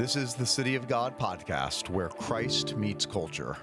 This 0.00 0.16
is 0.16 0.32
the 0.32 0.46
City 0.46 0.76
of 0.76 0.88
God 0.88 1.18
podcast 1.18 1.90
where 1.90 2.08
Christ 2.08 2.74
meets 2.74 3.04
culture. 3.04 3.58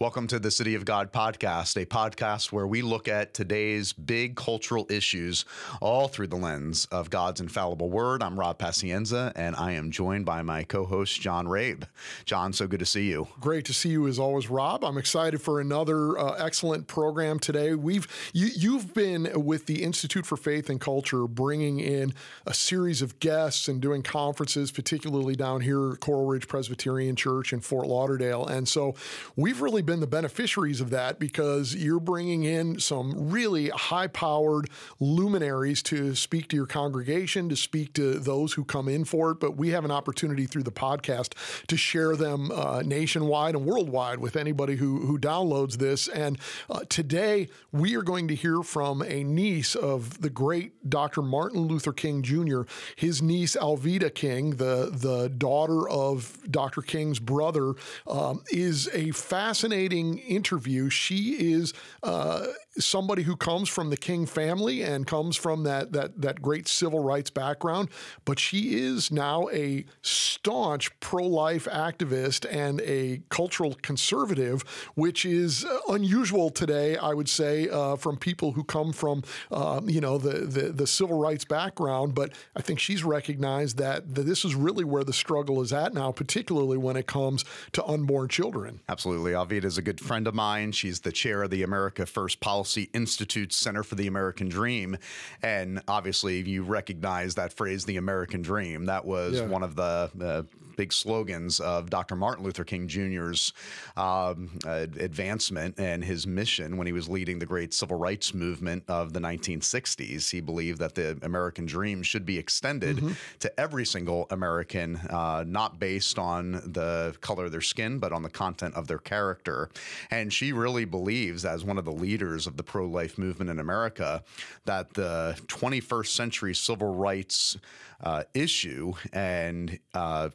Welcome 0.00 0.28
to 0.28 0.38
the 0.38 0.52
City 0.52 0.76
of 0.76 0.84
God 0.84 1.12
podcast, 1.12 1.76
a 1.76 1.84
podcast 1.84 2.52
where 2.52 2.68
we 2.68 2.82
look 2.82 3.08
at 3.08 3.34
today's 3.34 3.92
big 3.92 4.36
cultural 4.36 4.86
issues 4.88 5.44
all 5.80 6.06
through 6.06 6.28
the 6.28 6.36
lens 6.36 6.86
of 6.92 7.10
God's 7.10 7.40
infallible 7.40 7.90
word. 7.90 8.22
I'm 8.22 8.38
Rob 8.38 8.60
Pacienza, 8.60 9.32
and 9.34 9.56
I 9.56 9.72
am 9.72 9.90
joined 9.90 10.24
by 10.24 10.42
my 10.42 10.62
co 10.62 10.84
host, 10.84 11.20
John 11.20 11.48
Rabe. 11.48 11.82
John, 12.24 12.52
so 12.52 12.68
good 12.68 12.78
to 12.78 12.86
see 12.86 13.08
you. 13.08 13.26
Great 13.40 13.64
to 13.64 13.74
see 13.74 13.88
you 13.88 14.06
as 14.06 14.20
always, 14.20 14.48
Rob. 14.48 14.84
I'm 14.84 14.98
excited 14.98 15.42
for 15.42 15.60
another 15.60 16.16
uh, 16.16 16.34
excellent 16.34 16.86
program 16.86 17.40
today. 17.40 17.74
We've 17.74 18.06
you, 18.32 18.50
You've 18.54 18.94
been 18.94 19.28
with 19.34 19.66
the 19.66 19.82
Institute 19.82 20.26
for 20.26 20.36
Faith 20.36 20.70
and 20.70 20.80
Culture 20.80 21.26
bringing 21.26 21.80
in 21.80 22.14
a 22.46 22.54
series 22.54 23.02
of 23.02 23.18
guests 23.18 23.66
and 23.66 23.80
doing 23.80 24.04
conferences, 24.04 24.70
particularly 24.70 25.34
down 25.34 25.62
here 25.62 25.94
at 25.94 25.98
Coral 25.98 26.26
Ridge 26.26 26.46
Presbyterian 26.46 27.16
Church 27.16 27.52
in 27.52 27.58
Fort 27.58 27.88
Lauderdale. 27.88 28.46
And 28.46 28.68
so 28.68 28.94
we've 29.34 29.60
really 29.60 29.82
been 29.88 30.00
the 30.00 30.06
beneficiaries 30.06 30.82
of 30.82 30.90
that 30.90 31.18
because 31.18 31.74
you're 31.74 31.98
bringing 31.98 32.44
in 32.44 32.78
some 32.78 33.30
really 33.30 33.70
high 33.70 34.06
powered 34.06 34.68
luminaries 35.00 35.82
to 35.82 36.14
speak 36.14 36.46
to 36.46 36.54
your 36.54 36.66
congregation, 36.66 37.48
to 37.48 37.56
speak 37.56 37.94
to 37.94 38.18
those 38.18 38.52
who 38.52 38.64
come 38.64 38.86
in 38.86 39.02
for 39.02 39.30
it. 39.30 39.40
But 39.40 39.56
we 39.56 39.70
have 39.70 39.86
an 39.86 39.90
opportunity 39.90 40.44
through 40.44 40.64
the 40.64 40.70
podcast 40.70 41.32
to 41.68 41.76
share 41.78 42.16
them 42.16 42.50
uh, 42.50 42.82
nationwide 42.82 43.54
and 43.54 43.64
worldwide 43.64 44.18
with 44.18 44.36
anybody 44.36 44.76
who, 44.76 45.06
who 45.06 45.18
downloads 45.18 45.78
this. 45.78 46.06
And 46.06 46.38
uh, 46.68 46.80
today 46.90 47.48
we 47.72 47.96
are 47.96 48.02
going 48.02 48.28
to 48.28 48.34
hear 48.34 48.62
from 48.62 49.00
a 49.00 49.24
niece 49.24 49.74
of 49.74 50.20
the 50.20 50.28
great 50.28 50.90
Dr. 50.90 51.22
Martin 51.22 51.62
Luther 51.62 51.94
King 51.94 52.22
Jr., 52.22 52.62
his 52.94 53.22
niece 53.22 53.56
Alveda 53.56 54.14
King, 54.14 54.50
the, 54.50 54.90
the 54.92 55.30
daughter 55.30 55.88
of 55.88 56.38
Dr. 56.50 56.82
King's 56.82 57.20
brother, 57.20 57.72
um, 58.06 58.42
is 58.50 58.90
a 58.92 59.12
fascinating 59.12 59.77
interview. 60.18 60.90
She 60.90 61.52
is 61.52 61.72
uh, 62.02 62.46
somebody 62.78 63.22
who 63.22 63.36
comes 63.36 63.68
from 63.68 63.90
the 63.90 63.96
King 63.96 64.26
family 64.26 64.82
and 64.82 65.06
comes 65.06 65.36
from 65.36 65.64
that 65.64 65.92
that 65.92 66.20
that 66.20 66.40
great 66.40 66.68
civil 66.68 67.02
rights 67.02 67.30
background, 67.30 67.88
but 68.24 68.38
she 68.38 68.78
is 68.78 69.10
now 69.10 69.48
a 69.52 69.84
staunch 70.02 70.98
pro-life 71.00 71.66
activist 71.66 72.46
and 72.50 72.80
a 72.82 73.20
cultural 73.28 73.76
conservative, 73.82 74.62
which 74.94 75.24
is 75.24 75.66
unusual 75.88 76.50
today. 76.50 76.96
I 76.96 77.14
would 77.14 77.28
say 77.28 77.68
uh, 77.68 77.96
from 77.96 78.16
people 78.16 78.52
who 78.52 78.64
come 78.64 78.92
from 78.92 79.22
uh, 79.50 79.80
you 79.84 80.00
know 80.00 80.18
the, 80.18 80.46
the, 80.46 80.72
the 80.72 80.86
civil 80.86 81.18
rights 81.18 81.44
background, 81.44 82.14
but 82.14 82.32
I 82.56 82.62
think 82.62 82.78
she's 82.78 83.04
recognized 83.04 83.78
that, 83.78 84.14
that 84.14 84.22
this 84.22 84.44
is 84.44 84.54
really 84.54 84.84
where 84.84 85.04
the 85.04 85.12
struggle 85.12 85.60
is 85.62 85.72
at 85.72 85.94
now, 85.94 86.12
particularly 86.12 86.78
when 86.78 86.96
it 86.96 87.06
comes 87.06 87.44
to 87.72 87.84
unborn 87.84 88.28
children. 88.28 88.80
Absolutely, 88.88 89.32
Alveda 89.32 89.64
is 89.64 89.78
a 89.78 89.82
good 89.82 90.00
friend 90.00 90.26
of 90.26 90.34
mine. 90.34 90.72
She's 90.72 91.00
the 91.00 91.12
chair 91.12 91.42
of 91.42 91.50
the 91.50 91.62
America 91.62 92.06
First 92.06 92.40
Policy 92.40 92.67
Institute 92.76 93.52
Center 93.52 93.82
for 93.82 93.94
the 93.94 94.06
American 94.06 94.48
Dream. 94.48 94.96
And 95.42 95.82
obviously, 95.88 96.40
you 96.40 96.62
recognize 96.62 97.34
that 97.36 97.52
phrase, 97.52 97.84
the 97.84 97.96
American 97.96 98.42
Dream. 98.42 98.86
That 98.86 99.04
was 99.04 99.40
yeah. 99.40 99.46
one 99.46 99.62
of 99.62 99.76
the 99.76 100.10
uh, 100.20 100.42
big 100.78 100.92
slogans 100.92 101.58
of 101.58 101.90
Dr. 101.90 102.14
Martin 102.14 102.44
Luther 102.44 102.62
King 102.62 102.86
Jr.'s 102.86 103.52
um, 103.96 104.48
uh, 104.64 104.86
advancement 105.00 105.74
and 105.76 106.04
his 106.04 106.24
mission 106.24 106.76
when 106.76 106.86
he 106.86 106.92
was 106.92 107.08
leading 107.08 107.40
the 107.40 107.46
great 107.46 107.74
civil 107.74 107.98
rights 107.98 108.32
movement 108.32 108.84
of 108.86 109.12
the 109.12 109.18
1960s. 109.18 110.30
He 110.30 110.40
believed 110.40 110.78
that 110.78 110.94
the 110.94 111.18
American 111.22 111.66
dream 111.66 112.04
should 112.04 112.24
be 112.24 112.38
extended 112.38 112.98
mm-hmm. 112.98 113.12
to 113.40 113.60
every 113.60 113.84
single 113.84 114.28
American, 114.30 114.96
uh, 115.10 115.44
not 115.46 115.80
based 115.80 116.16
on 116.16 116.52
the 116.52 117.14
color 117.20 117.46
of 117.46 117.52
their 117.52 117.60
skin, 117.60 117.98
but 117.98 118.12
on 118.12 118.22
the 118.22 118.30
content 118.30 118.76
of 118.76 118.86
their 118.86 118.98
character. 118.98 119.70
And 120.12 120.32
she 120.32 120.52
really 120.52 120.84
believes, 120.84 121.44
as 121.44 121.64
one 121.64 121.78
of 121.78 121.86
the 121.86 121.92
leaders 121.92 122.46
of 122.46 122.56
the 122.58 122.62
pro 122.62 122.84
life 122.86 123.16
movement 123.16 123.48
in 123.48 123.58
America, 123.58 124.22
that 124.66 124.92
the 124.92 125.34
21st 125.46 126.08
century 126.08 126.54
civil 126.54 126.94
rights 126.94 127.56
uh, 128.02 128.24
issue 128.34 128.92
and 129.12 129.78
uh, 129.94 130.28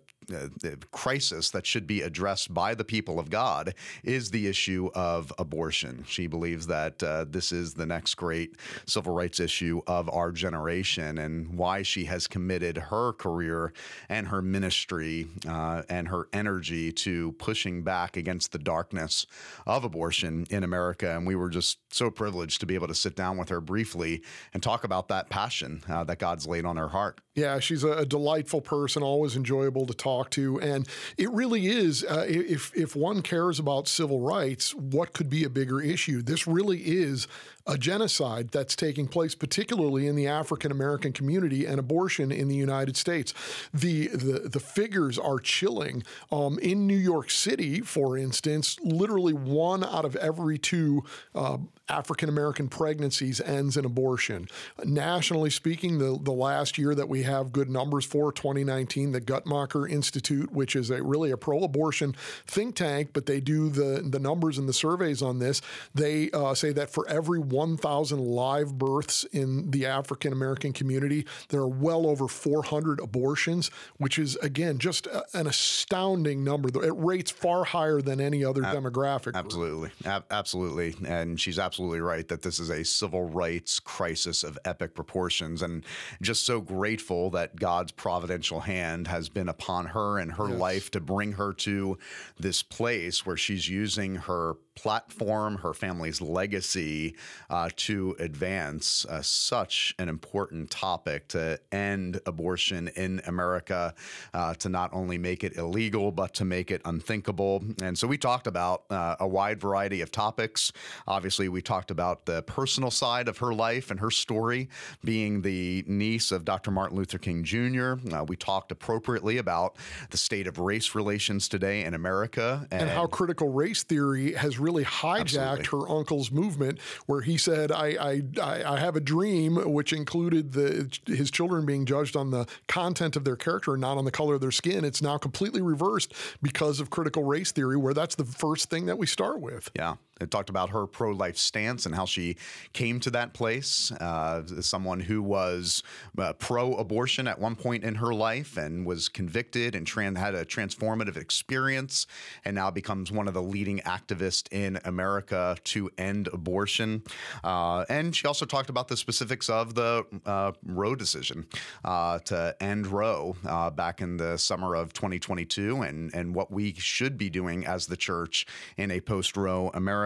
crisis 0.91 1.50
that 1.51 1.66
should 1.66 1.88
be 1.88 2.01
addressed 2.01 2.53
by 2.53 2.73
the 2.75 2.84
people 2.84 3.19
of 3.19 3.29
God 3.29 3.73
is 4.03 4.31
the 4.31 4.47
issue 4.47 4.89
of 4.94 5.31
abortion. 5.38 6.03
She 6.07 6.28
believes 6.28 6.67
that 6.67 7.01
uh, 7.03 7.25
this 7.29 7.51
is 7.51 7.73
the 7.73 7.85
next 7.85 8.16
great 8.16 8.56
civil 8.85 9.13
rights 9.13 9.39
issue 9.39 9.81
of 9.88 10.09
our 10.09 10.31
generation 10.31 11.17
and 11.17 11.57
why 11.57 11.81
she 11.81 12.06
has 12.06 12.28
committed 12.28 12.78
her 12.78 13.13
career 13.13 13.73
and 14.09 14.28
her 14.28 14.41
ministry 14.41 15.28
uh, 15.47 15.84
and 15.89 16.07
her 16.07 16.28
energy 16.34 16.91
to 16.91 17.31
pushing 17.34 17.84
back 17.84 18.17
against 18.17 18.51
the 18.51 18.59
darkness 18.59 19.25
of 19.66 19.84
abortion 19.84 20.45
in 20.50 20.63
America. 20.63 21.16
And 21.16 21.28
we 21.28 21.35
were 21.35 21.50
just 21.50 21.79
so 21.94 22.09
privileged 22.09 22.59
to 22.61 22.66
be 22.66 22.75
able 22.75 22.88
to 22.88 22.95
sit 22.95 23.16
down 23.16 23.38
with 23.38 23.50
her 23.50 23.61
briefly 23.61 24.23
and 24.53 24.61
talk 24.61 24.84
about 24.84 25.07
that 25.09 25.29
passion 25.29 25.84
uh, 25.90 26.03
that 26.05 26.19
God's 26.19 26.47
laid 26.47 26.66
on 26.66 26.78
her 26.78 26.90
heart. 26.90 27.22
Yeah, 27.35 27.59
she's 27.59 27.84
a 27.84 28.05
delightful 28.05 28.61
person, 28.61 29.01
always 29.01 29.35
enjoyable 29.35 29.88
to 29.88 29.94
talk 29.94 30.12
talk 30.13 30.29
to. 30.31 30.59
And 30.62 30.88
it 31.18 31.29
really 31.31 31.68
is, 31.68 32.03
uh, 32.03 32.25
if, 32.28 32.75
if 32.75 32.96
one 32.96 33.22
cares 33.22 33.59
about 33.59 33.88
civil 33.88 34.19
rights, 34.19 34.74
what 34.75 35.13
could 35.13 35.29
be 35.29 35.44
a 35.44 35.50
bigger 35.50 35.81
issue? 35.81 36.22
This 36.22 36.47
really 36.47 36.79
is 36.79 37.28
a 37.66 37.78
genocide 37.78 38.50
that's 38.50 38.75
taking 38.75 39.07
place, 39.07 39.35
particularly 39.35 40.07
in 40.07 40.16
the 40.16 40.28
African 40.28 40.72
American 40.72 41.13
community 41.13 41.66
and 41.66 41.79
abortion 41.79 42.31
in 42.31 42.47
the 42.47 42.56
United 42.56 42.97
States. 42.97 43.34
The, 43.73 44.07
the, 44.07 44.50
the 44.50 44.59
figures 44.59 45.18
are 45.18 45.40
chilling. 45.40 46.03
Um, 46.31 46.59
in 46.59 46.88
New 46.88 46.97
York 46.97 47.31
City, 47.31 47.81
for 47.81 48.18
instance, 48.18 48.78
literally 48.84 49.34
one 49.34 49.84
out 49.84 50.06
of 50.06 50.16
every 50.18 50.57
two 50.57 51.03
uh, 51.34 51.57
African 51.93 52.27
American 52.27 52.67
pregnancies 52.69 53.39
ends 53.39 53.77
in 53.77 53.85
abortion. 53.85 54.47
Nationally 54.83 55.51
speaking, 55.51 55.99
the, 55.99 56.17
the 56.19 56.31
last 56.31 56.79
year 56.79 56.95
that 56.95 57.07
we 57.07 57.21
have 57.21 57.51
good 57.51 57.69
numbers 57.69 58.03
for, 58.03 58.31
2019, 58.31 59.11
the 59.11 59.21
Guttmacher 59.21 59.89
Institute, 59.89 60.51
which 60.51 60.75
is 60.75 60.89
a 60.89 61.03
really 61.03 61.29
a 61.29 61.37
pro-abortion 61.37 62.15
think 62.47 62.75
tank, 62.75 63.11
but 63.13 63.27
they 63.27 63.39
do 63.39 63.69
the, 63.69 64.01
the 64.03 64.17
numbers 64.19 64.57
and 64.57 64.67
the 64.67 64.73
surveys 64.73 65.21
on 65.21 65.37
this. 65.37 65.61
They 65.93 66.31
uh, 66.31 66.55
say 66.55 66.71
that 66.73 66.89
for 66.89 67.07
every 67.07 67.39
1,000 67.39 68.19
live 68.19 68.75
births 68.77 69.23
in 69.25 69.69
the 69.69 69.85
African 69.85 70.33
American 70.33 70.73
community, 70.73 71.27
there 71.49 71.61
are 71.61 71.67
well 71.67 72.07
over 72.07 72.27
400 72.27 73.01
abortions, 73.01 73.69
which 73.97 74.17
is, 74.17 74.35
again, 74.37 74.79
just 74.79 75.05
a, 75.05 75.23
an 75.35 75.45
astounding 75.45 76.43
number. 76.43 76.69
It 76.83 76.95
rates 76.97 77.29
far 77.29 77.63
higher 77.63 78.01
than 78.01 78.19
any 78.19 78.43
other 78.43 78.65
Ab- 78.65 78.75
demographic. 78.75 79.35
Absolutely. 79.35 79.91
Ab- 80.05 80.25
absolutely. 80.31 80.95
And 81.05 81.39
she's 81.39 81.59
absolutely 81.59 81.82
absolutely 81.83 81.99
right 81.99 82.29
that 82.29 82.44
this 82.44 82.59
is 82.59 82.69
a 82.69 82.85
civil 82.85 83.23
rights 83.23 83.77
crisis 83.77 84.41
of 84.41 84.57
epic 84.63 84.95
proportions. 84.95 85.61
And 85.61 85.83
just 86.21 86.45
so 86.45 86.61
grateful 86.61 87.29
that 87.31 87.57
God's 87.57 87.91
providential 87.91 88.61
hand 88.61 89.09
has 89.09 89.27
been 89.27 89.49
upon 89.49 89.88
her 89.88 90.17
and 90.17 90.31
her 90.31 90.47
yes. 90.47 90.59
life 90.59 90.91
to 90.91 91.01
bring 91.01 91.33
her 91.33 91.51
to 91.51 91.97
this 92.39 92.63
place 92.63 93.25
where 93.25 93.35
she's 93.35 93.67
using 93.67 94.16
her 94.16 94.55
platform, 94.75 95.57
her 95.57 95.73
family's 95.73 96.22
legacy 96.22 97.16
uh, 97.50 97.69
to 97.75 98.16
advance 98.19 99.06
uh, 99.06 99.22
such 99.22 99.95
an 100.00 100.09
important 100.09 100.69
topic 100.72 101.28
to 101.29 101.59
end 101.72 102.19
abortion 102.25 102.88
in 102.89 103.22
America, 103.28 103.94
uh, 104.34 104.53
to 104.56 104.69
not 104.69 104.91
only 104.94 105.17
make 105.17 105.44
it 105.44 105.57
illegal, 105.57 106.11
but 106.11 106.34
to 106.34 106.45
make 106.45 106.72
it 106.72 106.81
unthinkable. 106.85 107.63
And 107.81 107.97
so 107.97 108.07
we 108.07 108.17
talked 108.17 108.47
about 108.47 108.84
uh, 108.90 109.16
a 109.20 109.28
wide 109.28 109.59
variety 109.59 110.02
of 110.02 110.11
topics. 110.11 110.72
Obviously, 111.08 111.49
we 111.49 111.61
talked 111.61 111.91
about 111.91 112.25
the 112.25 112.41
personal 112.43 112.91
side 112.91 113.28
of 113.28 113.37
her 113.40 113.53
life 113.53 113.91
and 113.91 113.99
her 113.99 114.11
story, 114.11 114.70
being 115.03 115.41
the 115.41 115.84
niece 115.87 116.31
of 116.31 116.46
Dr. 116.46 116.72
Martin 116.72 116.97
Luther 116.97 117.17
King 117.17 117.43
Jr. 117.43 117.93
Uh, 118.11 118.23
we 118.23 118.35
talked 118.35 118.72
appropriately 118.72 119.37
about 119.37 119.75
the 120.09 120.17
state 120.17 120.47
of 120.47 120.59
race 120.59 120.96
relations 120.96 121.47
today 121.47 121.84
in 121.84 121.93
America 121.93 122.67
and, 122.72 122.84
and 122.84 122.90
how 122.91 123.05
critical 123.05 123.49
race 123.49 123.84
theory 123.84 124.34
has 124.34 124.59
really 124.63 124.85
hijacked 124.85 125.37
Absolutely. 125.37 125.65
her 125.65 125.97
uncle's 125.97 126.31
movement, 126.31 126.79
where 127.05 127.21
he 127.21 127.37
said, 127.37 127.71
I, 127.71 128.21
I, 128.41 128.63
I 128.63 128.79
have 128.79 128.95
a 128.95 128.99
dream, 128.99 129.57
which 129.71 129.93
included 129.93 130.53
the, 130.53 130.89
his 131.05 131.29
children 131.29 131.65
being 131.65 131.85
judged 131.85 132.15
on 132.15 132.31
the 132.31 132.47
content 132.67 133.15
of 133.15 133.23
their 133.25 133.35
character 133.35 133.73
and 133.73 133.81
not 133.81 133.97
on 133.97 134.05
the 134.05 134.11
color 134.11 134.35
of 134.35 134.41
their 134.41 134.51
skin. 134.51 134.85
It's 134.85 135.01
now 135.01 135.17
completely 135.17 135.61
reversed 135.61 136.13
because 136.41 136.79
of 136.79 136.89
critical 136.89 137.23
race 137.23 137.51
theory, 137.51 137.77
where 137.77 137.93
that's 137.93 138.15
the 138.15 138.25
first 138.25 138.69
thing 138.69 138.85
that 138.85 138.97
we 138.97 139.05
start 139.05 139.41
with. 139.41 139.69
Yeah. 139.75 139.95
Talked 140.29 140.49
about 140.49 140.69
her 140.69 140.85
pro 140.87 141.11
life 141.11 141.37
stance 141.37 141.85
and 141.85 141.95
how 141.95 142.05
she 142.05 142.35
came 142.73 142.99
to 143.01 143.09
that 143.11 143.33
place. 143.33 143.91
Uh, 143.91 144.43
someone 144.61 144.99
who 144.99 145.21
was 145.21 145.83
uh, 146.17 146.33
pro 146.33 146.73
abortion 146.75 147.27
at 147.27 147.39
one 147.39 147.55
point 147.55 147.83
in 147.83 147.95
her 147.95 148.13
life 148.13 148.57
and 148.57 148.85
was 148.85 149.09
convicted 149.09 149.75
and 149.75 149.87
had 150.17 150.35
a 150.35 150.45
transformative 150.45 151.17
experience 151.17 152.07
and 152.45 152.55
now 152.55 152.69
becomes 152.69 153.11
one 153.11 153.27
of 153.27 153.33
the 153.33 153.41
leading 153.41 153.79
activists 153.79 154.51
in 154.51 154.79
America 154.85 155.57
to 155.63 155.89
end 155.97 156.27
abortion. 156.33 157.03
Uh, 157.43 157.85
and 157.89 158.15
she 158.15 158.27
also 158.27 158.45
talked 158.45 158.69
about 158.69 158.87
the 158.87 158.97
specifics 158.97 159.49
of 159.49 159.75
the 159.75 160.05
uh, 160.25 160.51
Roe 160.65 160.95
decision 160.95 161.45
uh, 161.83 162.19
to 162.19 162.55
end 162.59 162.87
Roe 162.87 163.35
uh, 163.45 163.69
back 163.69 164.01
in 164.01 164.17
the 164.17 164.37
summer 164.37 164.75
of 164.75 164.93
2022 164.93 165.81
and, 165.81 166.13
and 166.13 166.35
what 166.35 166.51
we 166.51 166.73
should 166.73 167.17
be 167.17 167.29
doing 167.29 167.65
as 167.65 167.87
the 167.87 167.97
church 167.97 168.45
in 168.77 168.91
a 168.91 168.99
post 169.01 169.37
Roe 169.37 169.71
America. 169.73 170.03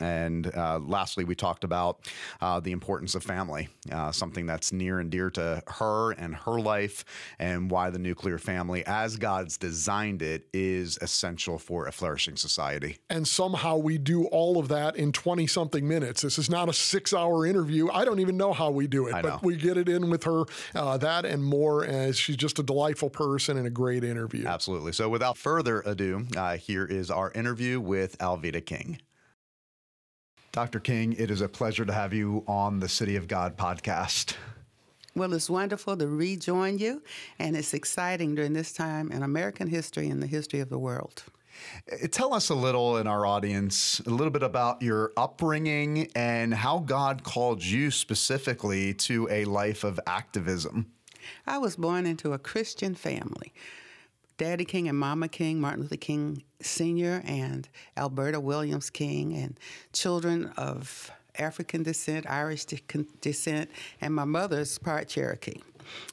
And 0.00 0.52
uh, 0.54 0.78
lastly, 0.78 1.24
we 1.24 1.34
talked 1.34 1.64
about 1.64 2.08
uh, 2.40 2.60
the 2.60 2.72
importance 2.72 3.14
of 3.14 3.22
family, 3.22 3.68
uh, 3.90 4.12
something 4.12 4.46
that's 4.46 4.72
near 4.72 5.00
and 5.00 5.10
dear 5.10 5.30
to 5.30 5.62
her 5.66 6.12
and 6.12 6.34
her 6.34 6.60
life, 6.60 7.04
and 7.38 7.70
why 7.70 7.90
the 7.90 7.98
nuclear 7.98 8.38
family, 8.38 8.84
as 8.86 9.16
God's 9.16 9.56
designed 9.56 10.22
it, 10.22 10.46
is 10.52 10.98
essential 11.00 11.58
for 11.58 11.86
a 11.86 11.92
flourishing 11.92 12.36
society. 12.36 12.98
And 13.10 13.26
somehow 13.26 13.76
we 13.76 13.98
do 13.98 14.26
all 14.26 14.58
of 14.58 14.68
that 14.68 14.96
in 14.96 15.12
20 15.12 15.46
something 15.46 15.86
minutes. 15.86 16.22
This 16.22 16.38
is 16.38 16.50
not 16.50 16.68
a 16.68 16.72
six 16.72 17.12
hour 17.12 17.46
interview. 17.46 17.88
I 17.90 18.04
don't 18.04 18.20
even 18.20 18.36
know 18.36 18.52
how 18.52 18.70
we 18.70 18.86
do 18.86 19.06
it, 19.08 19.22
but 19.22 19.42
we 19.42 19.56
get 19.56 19.76
it 19.76 19.88
in 19.88 20.10
with 20.10 20.24
her, 20.24 20.44
uh, 20.74 20.96
that 20.98 21.24
and 21.24 21.42
more. 21.44 21.84
As 21.84 22.18
she's 22.18 22.36
just 22.36 22.58
a 22.58 22.62
delightful 22.62 23.10
person 23.10 23.56
and 23.56 23.66
a 23.66 23.70
great 23.70 24.04
interview. 24.04 24.46
Absolutely. 24.46 24.92
So 24.92 25.08
without 25.08 25.36
further 25.36 25.80
ado, 25.84 26.26
uh, 26.36 26.56
here 26.56 26.84
is 26.84 27.10
our 27.10 27.30
interview 27.32 27.80
with 27.80 28.18
Alveda 28.18 28.64
King. 28.64 29.00
Dr. 30.52 30.80
King, 30.80 31.14
it 31.14 31.30
is 31.30 31.40
a 31.40 31.48
pleasure 31.48 31.86
to 31.86 31.94
have 31.94 32.12
you 32.12 32.44
on 32.46 32.78
the 32.78 32.88
City 32.88 33.16
of 33.16 33.26
God 33.26 33.56
podcast. 33.56 34.34
Well, 35.16 35.32
it's 35.32 35.48
wonderful 35.48 35.96
to 35.96 36.06
rejoin 36.06 36.76
you, 36.76 37.02
and 37.38 37.56
it's 37.56 37.72
exciting 37.72 38.34
during 38.34 38.52
this 38.52 38.70
time 38.70 39.10
in 39.10 39.22
American 39.22 39.66
history 39.66 40.10
and 40.10 40.22
the 40.22 40.26
history 40.26 40.60
of 40.60 40.68
the 40.68 40.78
world. 40.78 41.24
Uh, 41.90 42.06
tell 42.10 42.34
us 42.34 42.50
a 42.50 42.54
little 42.54 42.98
in 42.98 43.06
our 43.06 43.24
audience, 43.24 44.00
a 44.00 44.10
little 44.10 44.30
bit 44.30 44.42
about 44.42 44.82
your 44.82 45.12
upbringing 45.16 46.10
and 46.14 46.52
how 46.52 46.80
God 46.80 47.24
called 47.24 47.64
you 47.64 47.90
specifically 47.90 48.92
to 48.92 49.26
a 49.30 49.46
life 49.46 49.84
of 49.84 49.98
activism. 50.06 50.92
I 51.46 51.56
was 51.56 51.76
born 51.76 52.04
into 52.04 52.34
a 52.34 52.38
Christian 52.38 52.94
family. 52.94 53.54
Daddy 54.38 54.64
King 54.64 54.88
and 54.88 54.98
Mama 54.98 55.28
King, 55.28 55.60
Martin 55.60 55.82
Luther 55.82 55.96
King 55.96 56.42
Sr., 56.60 57.22
and 57.24 57.68
Alberta 57.96 58.40
Williams 58.40 58.90
King, 58.90 59.34
and 59.34 59.58
children 59.92 60.52
of 60.56 61.10
African 61.38 61.82
descent, 61.82 62.28
Irish 62.28 62.66
descent, 63.20 63.70
and 64.00 64.14
my 64.14 64.24
mother's 64.24 64.78
part 64.78 65.08
Cherokee. 65.08 65.60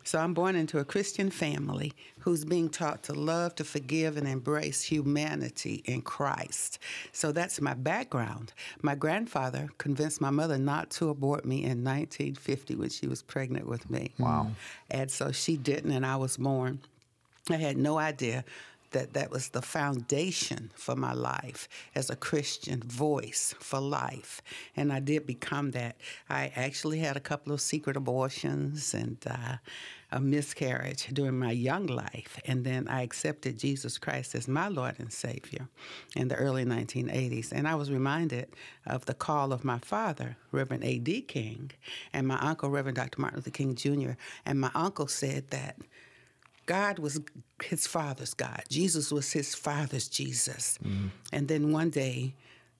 So 0.04 0.19
I'm 0.19 0.33
born 0.33 0.56
into 0.56 0.80
a 0.80 0.86
Christian 0.86 1.30
family 1.30 1.94
who's 2.19 2.44
being 2.44 2.69
taught 2.69 3.04
to 3.04 3.13
love, 3.13 3.56
to 3.56 3.63
forgive, 3.63 4.18
and 4.18 4.27
embrace 4.27 4.81
humanity 4.81 5.83
in 5.86 6.01
Christ. 6.01 6.80
So 7.12 7.31
that's 7.31 7.62
my 7.62 7.75
background. 7.75 8.54
My 8.81 8.95
grandfather 8.95 9.69
convinced 9.77 10.22
my 10.22 10.31
mother 10.31 10.57
not 10.57 10.89
to 10.92 11.10
abort 11.10 11.45
me 11.45 11.57
in 11.57 11.83
1950 11.83 12.75
when 12.75 12.89
she 12.89 13.07
was 13.07 13.22
pregnant 13.22 13.68
with 13.68 13.89
me. 13.89 14.12
Wow. 14.18 14.51
And 14.89 15.10
so 15.10 15.31
she 15.31 15.56
didn't, 15.56 15.92
and 15.92 16.06
I 16.06 16.15
was 16.15 16.38
born. 16.38 16.80
I 17.50 17.57
had 17.57 17.78
no 17.78 17.98
idea 17.98 18.44
that 18.92 19.13
that 19.13 19.31
was 19.31 19.50
the 19.50 19.62
foundation 19.62 20.72
for 20.75 20.96
my 20.96 21.13
life 21.13 21.68
as 21.96 22.10
a 22.10 22.16
Christian 22.16 22.81
voice 22.81 23.54
for 23.60 23.80
life. 23.80 24.42
And 24.75 24.92
I 24.92 25.00
did 25.00 25.25
become 25.25 25.72
that. 25.72 25.96
I 26.30 26.51
actually 26.56 27.00
had 27.00 27.16
a 27.16 27.22
couple 27.22 27.54
of 27.54 27.62
secret 27.62 27.96
abortions 27.96 28.94
and 28.94 29.18
uh, 29.30 29.57
a 30.12 30.19
miscarriage 30.19 31.07
during 31.13 31.38
my 31.38 31.51
young 31.51 31.86
life. 31.86 32.40
And 32.46 32.66
then 32.66 32.88
I 32.88 33.04
accepted 33.04 33.60
Jesus 33.60 33.98
Christ 34.00 34.34
as 34.34 34.48
my 34.48 34.68
Lord 34.68 34.96
and 34.98 35.13
Savior 35.13 35.68
in 36.16 36.30
the 36.30 36.36
early 36.36 36.66
1980s. 36.66 37.51
And 37.51 37.68
I 37.68 37.75
was 37.75 37.92
reminded 37.92 38.48
of 38.88 39.06
the 39.06 39.13
call 39.13 39.54
of 39.54 39.63
my 39.63 39.78
father, 39.80 40.38
Reverend 40.51 40.84
A.D. 40.84 41.22
King, 41.24 41.72
and 42.12 42.28
my 42.28 42.40
uncle, 42.40 42.69
Reverend 42.69 42.96
Dr. 42.96 43.22
Martin 43.22 43.38
Luther 43.38 43.51
King 43.51 43.75
Jr. 43.75 44.12
And 44.46 44.60
my 44.60 44.72
uncle 44.74 45.07
said 45.07 45.51
that 45.51 45.78
God 46.69 47.00
was 47.00 47.19
his 47.63 47.88
father's 47.88 48.36
God. 48.36 48.62
Jesus 48.69 49.12
was 49.12 49.33
his 49.33 49.56
father's 49.56 50.07
Jesus. 50.07 50.77
Mm-hmm. 50.83 51.07
And 51.33 51.48
then 51.48 51.71
one 51.71 51.89
day 51.89 52.36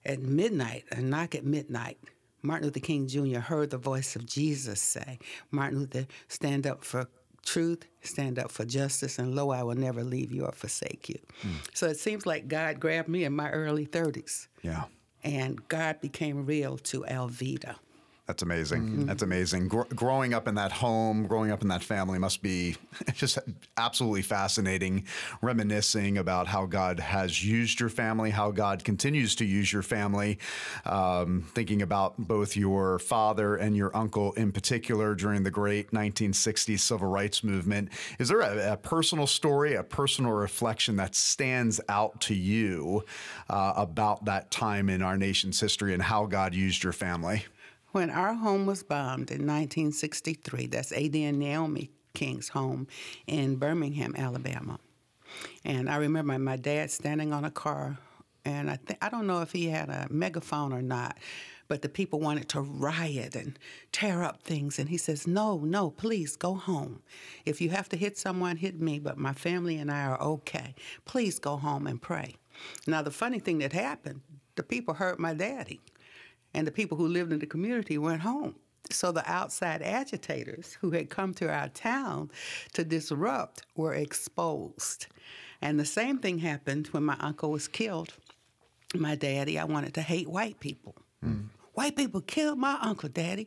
at 0.06 0.20
midnight, 0.20 0.84
a 0.92 1.00
knock 1.00 1.34
at 1.34 1.44
midnight, 1.44 1.98
Martin 2.40 2.66
Luther 2.66 2.78
King 2.78 3.08
Jr. 3.08 3.40
heard 3.40 3.70
the 3.70 3.78
voice 3.78 4.14
of 4.14 4.26
Jesus 4.26 4.80
say, 4.80 5.18
Martin 5.50 5.80
Luther, 5.80 6.06
stand 6.28 6.68
up 6.68 6.84
for 6.84 7.08
truth, 7.44 7.84
stand 8.02 8.38
up 8.38 8.52
for 8.52 8.64
justice, 8.64 9.18
and 9.18 9.34
lo, 9.34 9.50
I 9.50 9.64
will 9.64 9.74
never 9.74 10.04
leave 10.04 10.30
you 10.30 10.44
or 10.44 10.52
forsake 10.52 11.08
you. 11.08 11.18
Mm. 11.42 11.54
So 11.74 11.88
it 11.88 11.98
seems 11.98 12.24
like 12.24 12.46
God 12.46 12.78
grabbed 12.78 13.08
me 13.08 13.24
in 13.24 13.34
my 13.34 13.50
early 13.50 13.86
30s. 13.86 14.46
Yeah. 14.62 14.84
And 15.24 15.66
God 15.66 16.00
became 16.00 16.46
real 16.46 16.78
to 16.78 17.00
Alveda. 17.08 17.74
That's 18.30 18.42
amazing. 18.42 18.82
Mm-hmm. 18.82 19.06
That's 19.06 19.22
amazing. 19.22 19.66
Gr- 19.66 19.92
growing 19.92 20.34
up 20.34 20.46
in 20.46 20.54
that 20.54 20.70
home, 20.70 21.26
growing 21.26 21.50
up 21.50 21.62
in 21.62 21.68
that 21.68 21.82
family 21.82 22.16
must 22.20 22.42
be 22.42 22.76
just 23.12 23.40
absolutely 23.76 24.22
fascinating. 24.22 25.04
Reminiscing 25.42 26.16
about 26.16 26.46
how 26.46 26.66
God 26.66 27.00
has 27.00 27.44
used 27.44 27.80
your 27.80 27.88
family, 27.88 28.30
how 28.30 28.52
God 28.52 28.84
continues 28.84 29.34
to 29.34 29.44
use 29.44 29.72
your 29.72 29.82
family. 29.82 30.38
Um, 30.84 31.44
thinking 31.52 31.82
about 31.82 32.18
both 32.18 32.56
your 32.56 33.00
father 33.00 33.56
and 33.56 33.76
your 33.76 33.90
uncle 33.96 34.32
in 34.34 34.52
particular 34.52 35.16
during 35.16 35.42
the 35.42 35.50
great 35.50 35.90
1960s 35.90 36.78
civil 36.78 37.08
rights 37.08 37.42
movement. 37.42 37.88
Is 38.20 38.28
there 38.28 38.42
a, 38.42 38.74
a 38.74 38.76
personal 38.76 39.26
story, 39.26 39.74
a 39.74 39.82
personal 39.82 40.30
reflection 40.30 40.94
that 40.96 41.16
stands 41.16 41.80
out 41.88 42.20
to 42.20 42.34
you 42.36 43.04
uh, 43.48 43.72
about 43.74 44.26
that 44.26 44.52
time 44.52 44.88
in 44.88 45.02
our 45.02 45.16
nation's 45.16 45.58
history 45.58 45.92
and 45.92 46.02
how 46.04 46.26
God 46.26 46.54
used 46.54 46.84
your 46.84 46.92
family? 46.92 47.46
When 47.92 48.08
our 48.10 48.34
home 48.34 48.66
was 48.66 48.84
bombed 48.84 49.32
in 49.32 49.46
1963, 49.46 50.68
that's 50.68 50.92
A.D. 50.92 51.24
and 51.24 51.40
Naomi 51.40 51.90
King's 52.14 52.48
home 52.48 52.86
in 53.26 53.56
Birmingham, 53.56 54.14
Alabama. 54.16 54.78
And 55.64 55.90
I 55.90 55.96
remember 55.96 56.38
my 56.38 56.56
dad 56.56 56.92
standing 56.92 57.32
on 57.32 57.44
a 57.44 57.50
car, 57.50 57.98
and 58.44 58.70
I, 58.70 58.78
th- 58.86 58.98
I 59.02 59.08
don't 59.08 59.26
know 59.26 59.42
if 59.42 59.50
he 59.50 59.66
had 59.66 59.88
a 59.88 60.06
megaphone 60.08 60.72
or 60.72 60.82
not, 60.82 61.18
but 61.66 61.82
the 61.82 61.88
people 61.88 62.20
wanted 62.20 62.48
to 62.50 62.60
riot 62.60 63.34
and 63.34 63.58
tear 63.90 64.22
up 64.22 64.40
things. 64.42 64.78
And 64.78 64.88
he 64.88 64.96
says, 64.96 65.26
No, 65.26 65.58
no, 65.58 65.90
please 65.90 66.36
go 66.36 66.54
home. 66.54 67.02
If 67.44 67.60
you 67.60 67.70
have 67.70 67.88
to 67.88 67.96
hit 67.96 68.16
someone, 68.16 68.56
hit 68.56 68.80
me, 68.80 69.00
but 69.00 69.18
my 69.18 69.32
family 69.32 69.78
and 69.78 69.90
I 69.90 70.04
are 70.04 70.20
okay. 70.20 70.76
Please 71.06 71.40
go 71.40 71.56
home 71.56 71.88
and 71.88 72.00
pray. 72.00 72.36
Now, 72.86 73.02
the 73.02 73.10
funny 73.10 73.40
thing 73.40 73.58
that 73.58 73.72
happened, 73.72 74.20
the 74.54 74.62
people 74.62 74.94
hurt 74.94 75.18
my 75.18 75.34
daddy 75.34 75.80
and 76.54 76.66
the 76.66 76.72
people 76.72 76.96
who 76.96 77.06
lived 77.06 77.32
in 77.32 77.38
the 77.38 77.46
community 77.46 77.98
went 77.98 78.22
home. 78.22 78.56
So 78.90 79.12
the 79.12 79.28
outside 79.30 79.82
agitators 79.82 80.76
who 80.80 80.90
had 80.90 81.10
come 81.10 81.34
to 81.34 81.52
our 81.52 81.68
town 81.68 82.30
to 82.72 82.84
disrupt 82.84 83.62
were 83.76 83.94
exposed. 83.94 85.06
And 85.62 85.78
the 85.78 85.84
same 85.84 86.18
thing 86.18 86.38
happened 86.38 86.88
when 86.88 87.04
my 87.04 87.16
uncle 87.20 87.50
was 87.50 87.68
killed. 87.68 88.14
My 88.94 89.14
daddy, 89.14 89.58
I 89.58 89.64
wanted 89.64 89.94
to 89.94 90.02
hate 90.02 90.28
white 90.28 90.58
people. 90.58 90.96
Mm. 91.24 91.48
White 91.74 91.96
people 91.96 92.20
killed 92.20 92.58
my 92.58 92.78
uncle, 92.80 93.08
Daddy. 93.08 93.46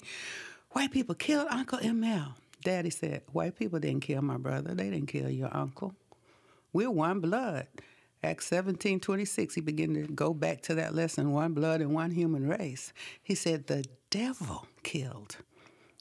White 0.72 0.91
people 0.91 1.15
killed 1.15 1.48
Uncle 1.51 1.79
ML. 1.79 2.33
Daddy 2.63 2.89
said, 2.89 3.22
White 3.31 3.57
people 3.57 3.79
didn't 3.79 4.01
kill 4.01 4.22
my 4.22 4.38
brother. 4.38 4.74
They 4.74 4.89
didn't 4.89 5.07
kill 5.07 5.29
your 5.29 5.55
uncle. 5.55 5.93
We're 6.72 6.89
one 6.89 7.19
blood. 7.19 7.67
Acts 8.24 8.48
17 8.48 9.00
26, 9.00 9.56
he 9.56 9.62
began 9.62 9.94
to 9.94 10.08
go 10.08 10.34
back 10.34 10.62
to 10.63 10.75
that 10.75 10.96
lesson 10.96 11.32
one 11.32 11.53
blood 11.53 11.82
and 11.82 11.94
one 11.94 12.12
human 12.12 12.48
race. 12.48 12.94
He 13.22 13.36
said, 13.36 13.68
The 13.68 13.86
devil 14.10 14.65
killed 14.84 15.38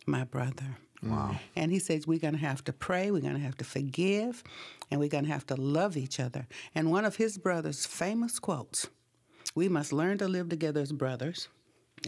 my 0.07 0.25
brother. 0.25 0.77
Wow. 1.03 1.37
And 1.57 1.73
he 1.73 1.81
says, 1.81 2.07
We're 2.07 2.21
going 2.21 2.35
to 2.35 2.41
have 2.41 2.63
to 2.65 2.73
pray, 2.73 3.11
we're 3.11 3.23
going 3.23 3.35
to 3.35 3.41
have 3.41 3.57
to 3.57 3.65
forgive, 3.65 4.45
and 4.91 5.01
we're 5.01 5.09
going 5.09 5.25
to 5.25 5.31
have 5.31 5.47
to 5.47 5.57
love 5.57 5.97
each 5.97 6.21
other. 6.21 6.47
And 6.75 6.93
one 6.93 7.05
of 7.05 7.17
his 7.17 7.39
brother's 7.39 7.87
famous 7.87 8.39
quotes 8.39 8.89
we 9.55 9.69
must 9.69 9.93
learn 9.93 10.19
to 10.19 10.29
live 10.29 10.49
together 10.49 10.81
as 10.81 10.93
brothers 10.93 11.49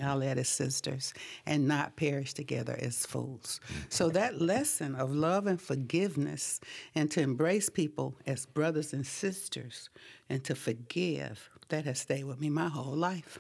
I'll 0.03 0.23
add 0.23 0.39
as 0.39 0.49
sisters, 0.49 1.15
and 1.47 1.69
not 1.69 1.97
perish 1.97 2.35
together 2.35 2.77
as 2.81 3.07
fools. 3.07 3.61
So 3.89 4.07
mm-hmm. 4.07 4.15
that 4.15 4.41
lesson 4.41 4.95
of 4.95 5.15
love 5.15 5.47
and 5.47 5.61
forgiveness, 5.61 6.61
and 6.95 7.11
to 7.13 7.21
embrace 7.21 7.69
people 7.69 8.17
as 8.27 8.47
brothers 8.47 8.93
and 8.93 9.07
sisters, 9.07 9.91
and 10.29 10.43
to 10.45 10.55
forgive, 10.55 11.51
that 11.69 11.85
has 11.85 12.01
stayed 12.01 12.25
with 12.25 12.41
me 12.41 12.51
my 12.51 12.69
whole 12.69 12.97
life. 12.97 13.39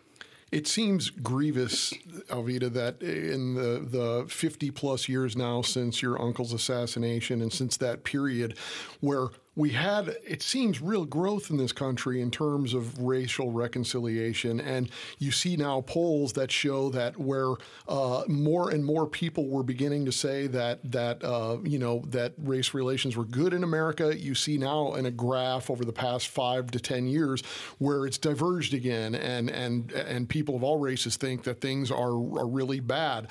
It 0.52 0.68
seems 0.68 1.11
grievous, 1.11 1.92
Alveda, 2.28 2.73
that 2.75 3.02
in 3.02 3.54
the, 3.54 3.84
the 3.84 4.26
50 4.28 4.70
plus 4.70 5.08
years 5.08 5.37
now 5.37 5.62
since 5.62 6.00
your 6.00 6.20
uncle's 6.23 6.52
assassination 6.52 7.42
and 7.42 7.52
since 7.52 7.76
that 7.78 8.04
period 8.04 8.56
where 9.00 9.28
we 9.56 9.70
had, 9.70 10.16
it 10.26 10.42
seems, 10.42 10.80
real 10.80 11.04
growth 11.04 11.50
in 11.50 11.56
this 11.56 11.73
country 11.73 12.20
in 12.20 12.30
terms 12.30 12.75
of 12.75 12.99
racial 12.99 13.52
reconciliation. 13.52 14.61
And 14.61 14.90
you 15.18 15.30
see 15.30 15.56
now 15.56 15.82
polls 15.82 16.32
that 16.32 16.50
show 16.50 16.90
that 16.90 17.18
where 17.18 17.54
uh, 17.87 18.25
more 18.26 18.70
and 18.70 18.84
more 18.84 19.06
people 19.06 19.49
were 19.49 19.62
beginning 19.62 20.04
to 20.06 20.12
say 20.12 20.49
that, 20.49 20.80
that 20.90 21.23
uh, 21.23 21.58
you 21.62 21.78
know, 21.78 22.02
that 22.08 22.32
race 22.38 22.75
relations 22.75 23.16
were 23.16 23.25
good 23.25 23.52
in 23.52 23.62
America, 23.62 24.18
you 24.18 24.34
see 24.34 24.58
now 24.58 24.94
in 24.94 25.06
a 25.06 25.11
graph 25.11 25.70
over 25.70 25.84
the 25.84 25.92
past 25.92 26.28
five 26.28 26.70
to 26.73 26.80
10 26.80 27.06
years 27.06 27.42
where 27.78 28.06
it's 28.06 28.18
diverged 28.18 28.75
again. 28.75 29.14
And, 29.14 29.49
and, 29.50 29.92
and 29.92 30.28
people 30.28 30.56
of 30.56 30.64
all 30.64 30.78
races 30.78 31.16
think 31.16 31.44
that 31.44 31.61
things 31.61 31.92
are, 31.92 32.14
are 32.14 32.49
really 32.49 32.80
bad. 32.80 33.28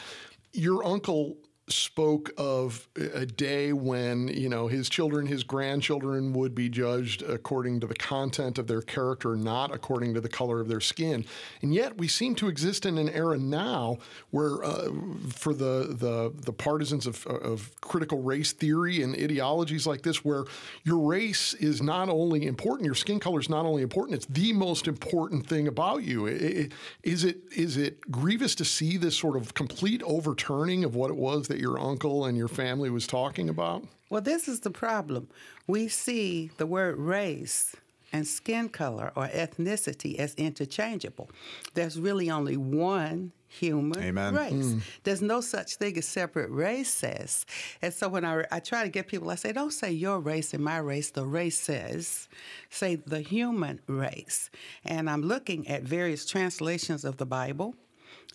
Your 0.54 0.86
uncle 0.86 1.38
spoke 1.70 2.30
of 2.38 2.90
a 2.98 3.26
day 3.26 3.72
when 3.72 4.28
you 4.28 4.50
know 4.50 4.68
his 4.68 4.90
children 4.90 5.26
his 5.26 5.46
grandchildren 5.46 6.34
would 6.34 6.54
be 6.54 6.68
judged 6.68 7.22
according 7.22 7.80
to 7.80 7.88
the 7.88 7.96
content 7.96 8.58
of 8.58 8.68
their 8.68 8.82
character 8.82 9.38
not 9.38 9.74
according 9.74 10.14
to 10.14 10.20
the 10.20 10.28
color 10.28 10.60
of 10.60 10.68
their 10.68 10.82
skin. 10.82 11.24
And 11.62 11.74
yet 11.74 11.98
we 11.98 12.10
seem 12.10 12.36
to 12.36 12.50
exist 12.50 12.86
in 12.86 12.98
an 12.98 13.10
era 13.10 13.38
now 13.38 14.00
where 14.32 14.62
uh, 14.62 14.90
for 15.30 15.54
the, 15.54 15.96
the 15.98 16.34
the 16.42 16.52
partisans 16.52 17.08
of, 17.08 17.26
of 17.28 17.72
critical 17.80 18.22
race 18.22 18.52
theory 18.52 19.02
and 19.02 19.16
ideologies 19.16 19.88
like 19.88 20.02
this 20.02 20.26
where 20.26 20.44
your 20.84 21.00
race 21.00 21.54
is 21.56 21.82
not 21.82 22.10
only 22.10 22.46
important 22.46 22.86
your 22.86 22.96
skin 22.96 23.22
color 23.22 23.40
is 23.40 23.50
not 23.50 23.66
only 23.66 23.84
important 23.84 24.18
it's 24.18 24.26
the 24.26 24.52
most 24.52 24.86
important 24.86 25.48
thing 25.48 25.70
about 25.70 26.04
you. 26.04 26.28
Is 26.28 27.24
it 27.24 27.38
is 27.56 27.78
it 27.78 28.02
grievous 28.12 28.54
to 28.56 28.66
see 28.66 28.98
this 28.98 29.16
sort 29.16 29.38
of 29.38 29.54
complete 29.54 30.04
overturning 30.04 30.84
of 30.84 30.96
what 30.96 31.10
it 31.10 31.16
was 31.16 31.48
that 31.54 31.60
your 31.60 31.80
uncle 31.80 32.26
and 32.26 32.36
your 32.36 32.48
family 32.48 32.90
was 32.90 33.06
talking 33.06 33.48
about? 33.48 33.84
Well, 34.10 34.22
this 34.22 34.48
is 34.48 34.62
the 34.62 34.72
problem. 34.72 35.28
We 35.68 35.88
see 35.88 36.50
the 36.58 36.66
word 36.66 36.98
race 36.98 37.76
and 38.12 38.28
skin 38.28 38.70
color 38.70 39.12
or 39.16 39.28
ethnicity 39.28 40.16
as 40.18 40.34
interchangeable. 40.34 41.30
There's 41.76 42.00
really 42.00 42.32
only 42.32 42.58
one 42.58 43.34
human 43.48 44.02
Amen. 44.02 44.34
race. 44.34 44.52
Mm. 44.52 44.82
There's 45.04 45.22
no 45.22 45.42
such 45.42 45.76
thing 45.76 45.96
as 45.96 46.08
separate 46.08 46.50
races. 46.50 47.46
And 47.84 47.94
so 47.94 48.10
when 48.10 48.26
I, 48.26 48.46
I 48.52 48.60
try 48.60 48.84
to 48.84 48.90
get 48.90 49.08
people, 49.08 49.30
I 49.30 49.36
say, 49.36 49.52
don't 49.52 49.72
say 49.72 49.92
your 49.92 50.20
race 50.20 50.56
and 50.56 50.64
my 50.64 50.78
race, 50.78 51.12
the 51.12 51.26
races. 51.26 52.30
Say 52.72 52.96
the 52.96 53.22
human 53.22 53.80
race. 53.86 54.50
And 54.86 55.08
I'm 55.08 55.22
looking 55.22 55.68
at 55.68 55.84
various 55.84 56.26
translations 56.26 57.06
of 57.06 57.18
the 57.18 57.28
Bible 57.28 57.76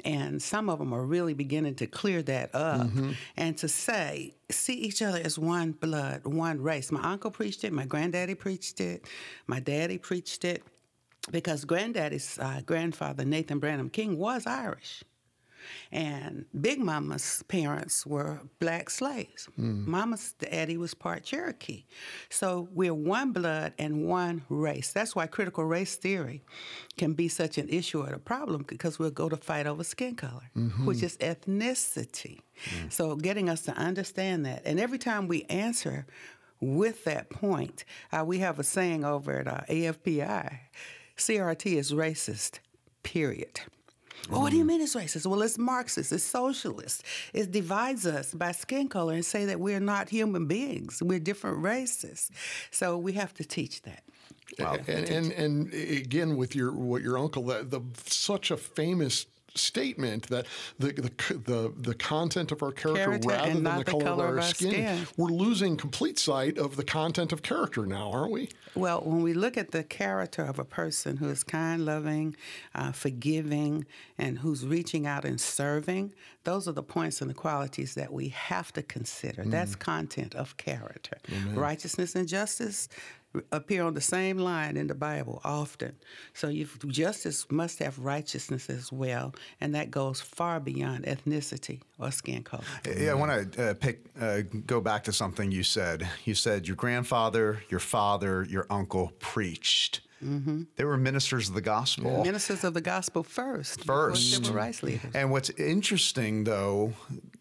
and 0.05 0.41
some 0.41 0.69
of 0.71 0.79
them 0.79 0.93
are 0.93 1.05
really 1.05 1.35
beginning 1.35 1.75
to 1.77 1.87
clear 1.87 2.23
that 2.23 2.55
up 2.55 2.87
mm-hmm. 2.87 3.13
and 3.37 3.57
to 3.59 3.69
say, 3.69 4.35
see 4.51 4.75
each 4.75 5.03
other 5.03 5.21
as 5.25 5.39
one 5.39 5.73
blood, 5.73 6.27
one 6.27 6.61
race. 6.61 6.91
My 6.91 7.03
uncle 7.03 7.31
preached 7.31 7.65
it, 7.65 7.73
my 7.73 7.85
granddaddy 7.85 8.35
preached 8.35 8.81
it, 8.81 9.07
my 9.47 9.61
daddy 9.61 9.99
preached 9.99 10.45
it, 10.45 10.63
because 11.31 11.65
granddaddy's 11.65 12.39
uh, 12.39 12.61
grandfather, 12.65 13.25
Nathan 13.25 13.59
Branham 13.59 13.91
King, 13.91 14.19
was 14.19 14.47
Irish. 14.47 15.03
And 15.91 16.45
Big 16.61 16.79
Mama's 16.79 17.43
parents 17.49 18.07
were 18.07 18.41
black 18.59 18.91
slaves. 18.91 19.49
Mm. 19.59 19.87
Mama's 19.87 20.33
daddy 20.33 20.77
was 20.77 20.95
part 20.95 21.25
Cherokee. 21.25 21.85
So 22.31 22.69
we're 22.73 22.95
one 22.95 23.33
blood 23.33 23.73
and 23.79 24.07
one 24.07 24.45
race. 24.49 24.93
That's 24.93 25.15
why 25.17 25.27
critical 25.27 25.65
race 25.65 25.97
theory 25.97 26.43
can 26.97 27.15
be 27.15 27.29
such 27.29 27.59
an 27.59 27.69
issue 27.69 28.03
or 28.03 28.13
a 28.13 28.19
problem 28.19 28.65
because 28.67 28.99
we'll 28.99 29.11
go 29.11 29.29
to 29.29 29.37
fight 29.37 29.67
over 29.67 29.85
skin 29.85 30.15
color, 30.15 30.51
mm-hmm. 30.57 30.87
which 30.87 31.03
is 31.03 31.17
ethnicity. 31.19 32.41
Mm. 32.65 32.93
So 32.93 33.17
getting 33.17 33.49
us 33.49 33.63
to 33.63 33.73
understand 33.73 34.45
that. 34.47 34.63
And 34.65 34.79
every 34.81 34.99
time 34.99 35.29
we 35.29 35.45
answer 35.45 36.07
with 36.61 37.05
that 37.05 37.31
point, 37.31 37.85
uh, 38.13 38.25
we 38.25 38.39
have 38.39 38.59
a 38.59 38.65
saying 38.65 39.05
over 39.05 39.41
at 39.41 39.49
uh, 39.49 39.61
AFPI 39.69 40.59
CRT 41.19 41.77
is 41.77 41.93
racist, 41.93 42.61
period. 43.03 43.61
Oh, 44.31 44.41
what 44.41 44.51
do 44.51 44.57
you 44.57 44.65
mean 44.65 44.81
it's 44.81 44.95
racist? 44.95 45.27
Well, 45.27 45.43
it's 45.43 45.59
Marxist, 45.59 46.13
it's 46.13 46.25
socialist. 46.25 47.03
It 47.33 47.51
divides 47.51 48.07
us 48.07 48.35
by 48.35 48.53
skin 48.53 48.89
color 48.89 49.15
and 49.15 49.25
say 49.25 49.47
that 49.47 49.59
we're 49.59 49.81
not 49.81 50.09
human 50.09 50.47
beings. 50.47 51.03
We're 51.03 51.19
different 51.19 51.59
races. 51.63 52.31
So 52.71 52.99
we 52.99 53.13
have 53.15 53.33
to 53.35 53.45
teach 53.45 53.83
that. 53.83 54.03
Wow. 54.59 54.79
And, 54.87 55.09
and, 55.09 55.33
and 55.33 55.75
again, 55.75 56.37
with 56.37 56.55
your 56.55 56.73
what 56.73 57.03
your 57.03 57.19
uncle, 57.19 57.43
the, 57.45 57.65
the 57.65 57.81
such 58.07 58.51
a 58.51 58.57
famous 58.57 59.27
statement 59.59 60.29
that 60.29 60.47
the 60.79 60.93
the 60.93 61.35
the, 61.35 61.73
the 61.77 61.95
content 61.95 62.53
of 62.53 62.63
our 62.63 62.73
character, 62.73 63.05
character 63.05 63.29
rather 63.29 63.53
than 63.55 63.63
the, 63.65 63.79
the 63.79 63.85
color, 63.85 64.05
color, 64.05 64.25
of 64.25 64.31
our, 64.31 64.37
our 64.37 64.43
skin, 64.43 64.71
skin, 64.71 65.07
we're 65.17 65.31
losing 65.31 65.77
complete 65.77 66.19
sight 66.19 66.59
of 66.59 66.77
the 66.77 66.85
content 66.85 67.33
of 67.33 67.43
character 67.43 67.87
now, 67.87 68.11
aren't 68.11 68.33
we? 68.33 68.51
Well, 68.75 69.01
when 69.01 69.23
we 69.23 69.35
look 69.35 69.57
at 69.57 69.71
the 69.73 69.85
character 69.85 70.43
of 70.43 70.59
a 70.59 70.65
person 70.65 71.17
who 71.17 71.29
is 71.29 71.43
kind, 71.43 71.85
loving, 71.85 72.37
uh, 72.75 72.93
forgiving, 72.93 73.87
and 74.17 74.39
who's 74.39 74.67
reaching 74.67 75.07
out 75.07 75.25
and 75.25 75.41
serving, 75.41 76.13
those 76.45 76.69
are 76.69 76.73
the 76.73 76.83
points 76.83 77.21
and 77.21 77.29
the 77.29 77.35
qualities 77.35 77.95
that 77.95 78.13
we 78.13 78.29
have 78.29 78.73
to 78.73 78.83
consider. 78.83 79.45
Mm. 79.45 79.51
That's 79.51 79.75
content 79.75 80.35
of 80.35 80.57
character. 80.57 81.19
Amen. 81.31 81.55
Righteousness 81.55 82.15
and 82.15 82.29
justice, 82.29 82.89
appear 83.53 83.85
on 83.85 83.95
the 83.95 84.01
same 84.01 84.39
line 84.39 84.77
in 84.77 84.87
the 84.87 84.95
Bible 84.95 85.41
often. 85.45 85.95
So 86.33 86.53
justice 86.87 87.47
must 87.51 87.79
have 87.79 87.99
righteousness 87.99 88.71
as 88.71 88.91
well, 88.91 89.35
and 89.61 89.75
that 89.75 89.91
goes 89.91 90.21
far 90.21 90.61
beyond 90.61 91.05
ethnicity 91.05 91.83
or 91.99 92.11
skin 92.11 92.43
color. 92.43 92.65
Yeah, 92.97 93.11
I 93.11 93.15
want 93.15 93.53
to 93.53 93.71
uh, 93.71 93.75
pick 93.75 94.07
uh, 94.21 94.41
go 94.67 94.81
back 94.81 95.05
to 95.05 95.13
something 95.13 95.53
you 95.53 95.63
said. 95.63 96.09
You 96.25 96.35
said 96.35 96.67
your 96.67 96.77
grandfather, 96.77 97.63
your 97.69 97.81
father, 97.81 98.47
your 98.49 98.67
uncle 98.71 99.13
preached. 99.19 100.01
Mm-hmm. 100.25 100.63
They 100.77 100.85
were 100.85 100.97
ministers 100.97 101.49
of 101.49 101.55
the 101.55 101.61
gospel. 101.61 102.25
Ministers 102.25 102.65
of 102.65 102.75
the 102.75 102.81
gospel 102.81 103.23
first. 103.23 103.85
First. 103.85 104.35
Civil 104.35 104.55
rights 104.55 104.83
leaders. 104.83 105.13
And 105.15 105.31
what's 105.31 105.51
interesting, 105.51 106.45
though, 106.45 106.93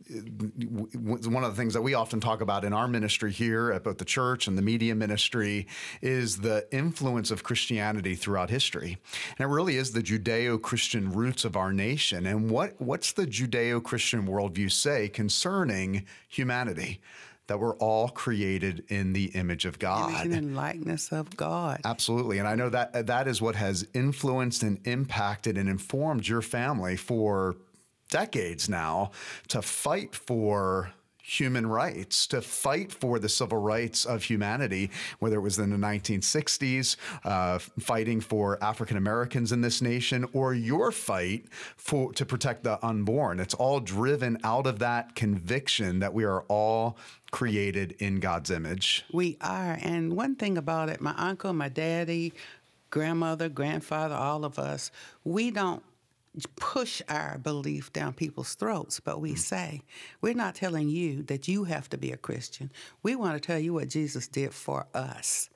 one 0.09 1.43
of 1.43 1.55
the 1.55 1.57
things 1.57 1.73
that 1.73 1.81
we 1.81 1.93
often 1.93 2.19
talk 2.19 2.41
about 2.41 2.63
in 2.63 2.73
our 2.73 2.87
ministry 2.87 3.31
here 3.31 3.71
at 3.71 3.83
both 3.83 3.97
the 3.97 4.05
church 4.05 4.47
and 4.47 4.57
the 4.57 4.61
media 4.61 4.95
ministry 4.95 5.67
is 6.01 6.37
the 6.37 6.67
influence 6.71 7.31
of 7.31 7.43
Christianity 7.43 8.15
throughout 8.15 8.49
history. 8.49 8.97
And 9.37 9.49
it 9.49 9.51
really 9.51 9.75
is 9.75 9.91
the 9.91 10.01
Judeo 10.01 10.61
Christian 10.61 11.11
roots 11.11 11.45
of 11.45 11.55
our 11.55 11.73
nation. 11.73 12.25
And 12.25 12.49
what, 12.49 12.79
what's 12.79 13.11
the 13.11 13.27
Judeo 13.27 13.83
Christian 13.83 14.27
worldview 14.27 14.71
say 14.71 15.09
concerning 15.09 16.05
humanity? 16.27 17.01
that 17.47 17.59
we're 17.59 17.75
all 17.77 18.09
created 18.09 18.83
in 18.89 19.13
the 19.13 19.25
image 19.27 19.65
of 19.65 19.79
God. 19.79 20.25
Image 20.25 20.37
and 20.37 20.55
likeness 20.55 21.11
of 21.11 21.35
God. 21.35 21.79
Absolutely. 21.85 22.39
And 22.39 22.47
I 22.47 22.55
know 22.55 22.69
that 22.69 23.07
that 23.07 23.27
is 23.27 23.41
what 23.41 23.55
has 23.55 23.87
influenced 23.93 24.63
and 24.63 24.85
impacted 24.85 25.57
and 25.57 25.69
informed 25.69 26.27
your 26.27 26.41
family 26.41 26.97
for 26.97 27.55
decades 28.09 28.69
now 28.69 29.11
to 29.49 29.61
fight 29.61 30.15
for 30.15 30.91
human 31.27 31.67
rights, 31.67 32.25
to 32.25 32.41
fight 32.41 32.89
for 32.89 33.19
the 33.19 33.27
civil 33.27 33.57
rights 33.57 34.05
of 34.05 34.23
humanity, 34.23 34.89
whether 35.19 35.35
it 35.35 35.41
was 35.41 35.59
in 35.59 35.69
the 35.69 35.75
1960s, 35.75 36.95
uh, 37.25 37.59
fighting 37.59 38.21
for 38.21 38.57
African 38.63 38.95
Americans 38.95 39.51
in 39.51 39.59
this 39.59 39.81
nation, 39.81 40.25
or 40.31 40.53
your 40.53 40.89
fight 40.89 41.45
for 41.75 42.13
to 42.13 42.25
protect 42.25 42.63
the 42.63 42.83
unborn. 42.85 43.41
It's 43.41 43.53
all 43.53 43.81
driven 43.81 44.37
out 44.45 44.65
of 44.67 44.79
that 44.79 45.15
conviction 45.15 45.99
that 45.99 46.13
we 46.13 46.23
are 46.23 46.43
all 46.43 46.97
created 47.31 47.91
in 47.99 48.21
God's 48.21 48.49
image. 48.49 49.03
We 49.11 49.37
are. 49.41 49.77
And 49.81 50.15
one 50.15 50.35
thing 50.35 50.57
about 50.57 50.87
it, 50.87 51.01
my 51.01 51.13
uncle, 51.17 51.51
my 51.51 51.67
daddy, 51.67 52.31
grandmother, 52.89 53.49
grandfather, 53.49 54.15
all 54.15 54.45
of 54.45 54.57
us, 54.57 54.91
we 55.25 55.51
don't 55.51 55.83
push 56.55 57.01
our 57.09 57.37
belief 57.37 57.91
down 57.93 58.13
people's 58.13 58.55
throats, 58.55 58.99
but 58.99 59.19
we 59.19 59.33
mm. 59.33 59.37
say, 59.37 59.81
we're 60.21 60.33
not 60.33 60.55
telling 60.55 60.89
you 60.89 61.23
that 61.23 61.47
you 61.47 61.63
have 61.65 61.89
to 61.89 61.97
be 61.97 62.11
a 62.11 62.17
Christian. 62.17 62.71
We 63.03 63.15
want 63.15 63.41
to 63.41 63.45
tell 63.45 63.59
you 63.59 63.73
what 63.73 63.89
Jesus 63.89 64.27
did 64.27 64.53
for 64.53 64.87
us. 64.93 65.49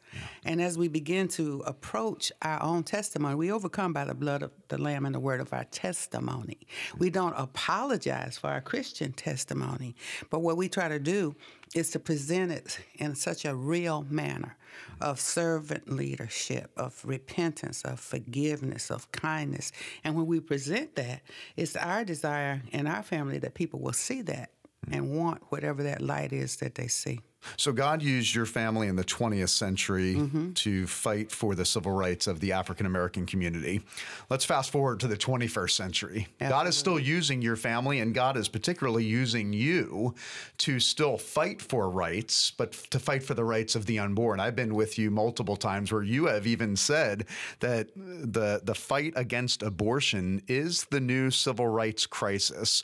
And 0.44 0.62
as 0.62 0.78
we 0.78 0.88
begin 0.88 1.28
to 1.30 1.64
approach 1.66 2.32
our 2.42 2.62
own 2.62 2.84
testimony, 2.84 3.36
we 3.36 3.52
overcome 3.52 3.94
by 3.94 4.06
the 4.06 4.14
blood 4.14 4.44
of 4.44 4.52
the 4.68 4.78
Lamb 4.78 5.06
and 5.06 5.16
the 5.16 5.20
word 5.20 5.42
of 5.42 5.54
our 5.54 5.66
testimony. 5.66 6.60
We 6.98 7.10
don't 7.10 7.36
apologize 7.38 8.38
for 8.38 8.50
our 8.50 8.62
Christian 8.62 9.14
testimony, 9.14 9.96
but 10.30 10.40
what 10.40 10.58
we 10.58 10.70
try 10.70 10.88
to 10.88 11.00
do 11.00 11.36
is 11.76 11.90
to 11.92 12.00
present 12.00 12.52
it 12.52 12.80
in 12.96 13.16
such 13.16 13.46
a 13.46 13.56
real 13.56 14.06
manner 14.10 14.58
of 15.00 15.20
servant 15.20 15.90
leadership, 15.90 16.72
of 16.76 17.02
repentance, 17.06 17.84
of 17.84 18.00
forgiveness, 18.00 18.92
of 18.92 19.12
kindness. 19.12 19.72
And 20.04 20.16
when 20.16 20.26
we 20.26 20.40
present 20.40 20.96
that, 20.96 21.22
it's 21.56 21.76
our 21.76 22.04
desire 22.04 22.62
in 22.72 22.88
our 22.88 23.04
family 23.04 23.38
that 23.40 23.54
people 23.54 23.80
will 23.80 23.94
see 23.94 24.22
that 24.24 24.52
and 24.92 25.16
want 25.16 25.44
whatever 25.50 25.84
that 25.84 26.02
light 26.02 26.34
is 26.34 26.58
that 26.58 26.76
they 26.76 26.88
see. 26.88 27.22
So 27.58 27.72
God 27.72 28.02
used 28.02 28.36
your 28.36 28.46
family 28.46 28.88
in 28.88 28.96
the 28.96 29.04
20th 29.04 29.50
century 29.50 30.16
mm-hmm. 30.16 30.52
to 30.54 30.88
fight 30.88 31.32
for 31.32 31.56
the 31.56 31.66
civil 31.66 31.92
rights 31.92 32.28
of 32.28 32.40
the 32.40 32.52
African 32.52 32.86
American 32.86 33.26
community. 33.26 33.82
Let's 34.30 34.46
fast 34.46 34.72
forward 34.72 35.00
to 35.02 35.08
the 35.08 35.18
21st 35.18 35.72
century. 35.72 36.28
Absolutely. 36.40 36.50
God 36.50 36.68
is 36.68 36.78
still 36.78 37.00
using 37.00 37.42
your 37.42 37.56
family, 37.56 38.00
and 38.00 38.14
God 38.14 38.38
is 38.38 38.48
particularly 38.48 39.04
using 39.04 39.54
you 39.54 40.16
to 40.60 40.80
still 40.80 41.18
fight 41.18 41.62
for 41.62 41.90
rights, 41.90 42.52
but 42.52 42.74
to 42.92 43.00
fight 43.00 43.24
for 43.24 43.34
the 43.34 43.44
rights 43.44 43.76
of 43.76 43.86
the 43.86 44.00
unborn. 44.00 44.40
I've 44.40 44.56
been 44.56 44.76
with 44.76 44.98
you 44.98 45.12
multiple 45.12 45.56
times 45.56 45.92
where 45.92 46.04
you 46.04 46.26
have 46.26 46.48
even 46.48 46.76
said 46.76 47.26
that 47.60 47.90
the 47.96 48.62
the 48.64 48.76
fight 48.76 49.14
against 49.16 49.64
abortion 49.64 50.42
is 50.48 50.86
the 50.86 51.00
new 51.00 51.32
civil 51.32 51.68
rights 51.68 52.06
crisis. 52.06 52.84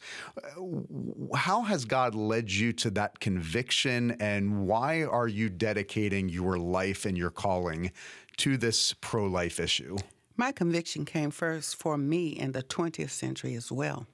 How 1.36 1.62
has 1.64 1.86
God 1.86 2.16
led 2.16 2.52
you 2.52 2.74
to 2.74 2.90
that 2.92 3.20
conviction 3.20 4.12
and 4.20 4.47
and 4.48 4.66
why 4.66 5.04
are 5.04 5.28
you 5.28 5.50
dedicating 5.50 6.30
your 6.30 6.58
life 6.58 7.06
and 7.06 7.18
your 7.18 7.30
calling 7.30 7.92
to 8.38 8.56
this 8.56 8.94
pro 8.94 9.26
life 9.26 9.60
issue? 9.60 9.98
My 10.38 10.54
conviction 10.54 11.04
came 11.04 11.32
first 11.32 11.76
for 11.76 11.98
me 11.98 12.30
in 12.30 12.54
the 12.54 12.64
20th 12.64 13.10
century 13.10 13.56
as 13.56 13.72
well. 13.72 14.08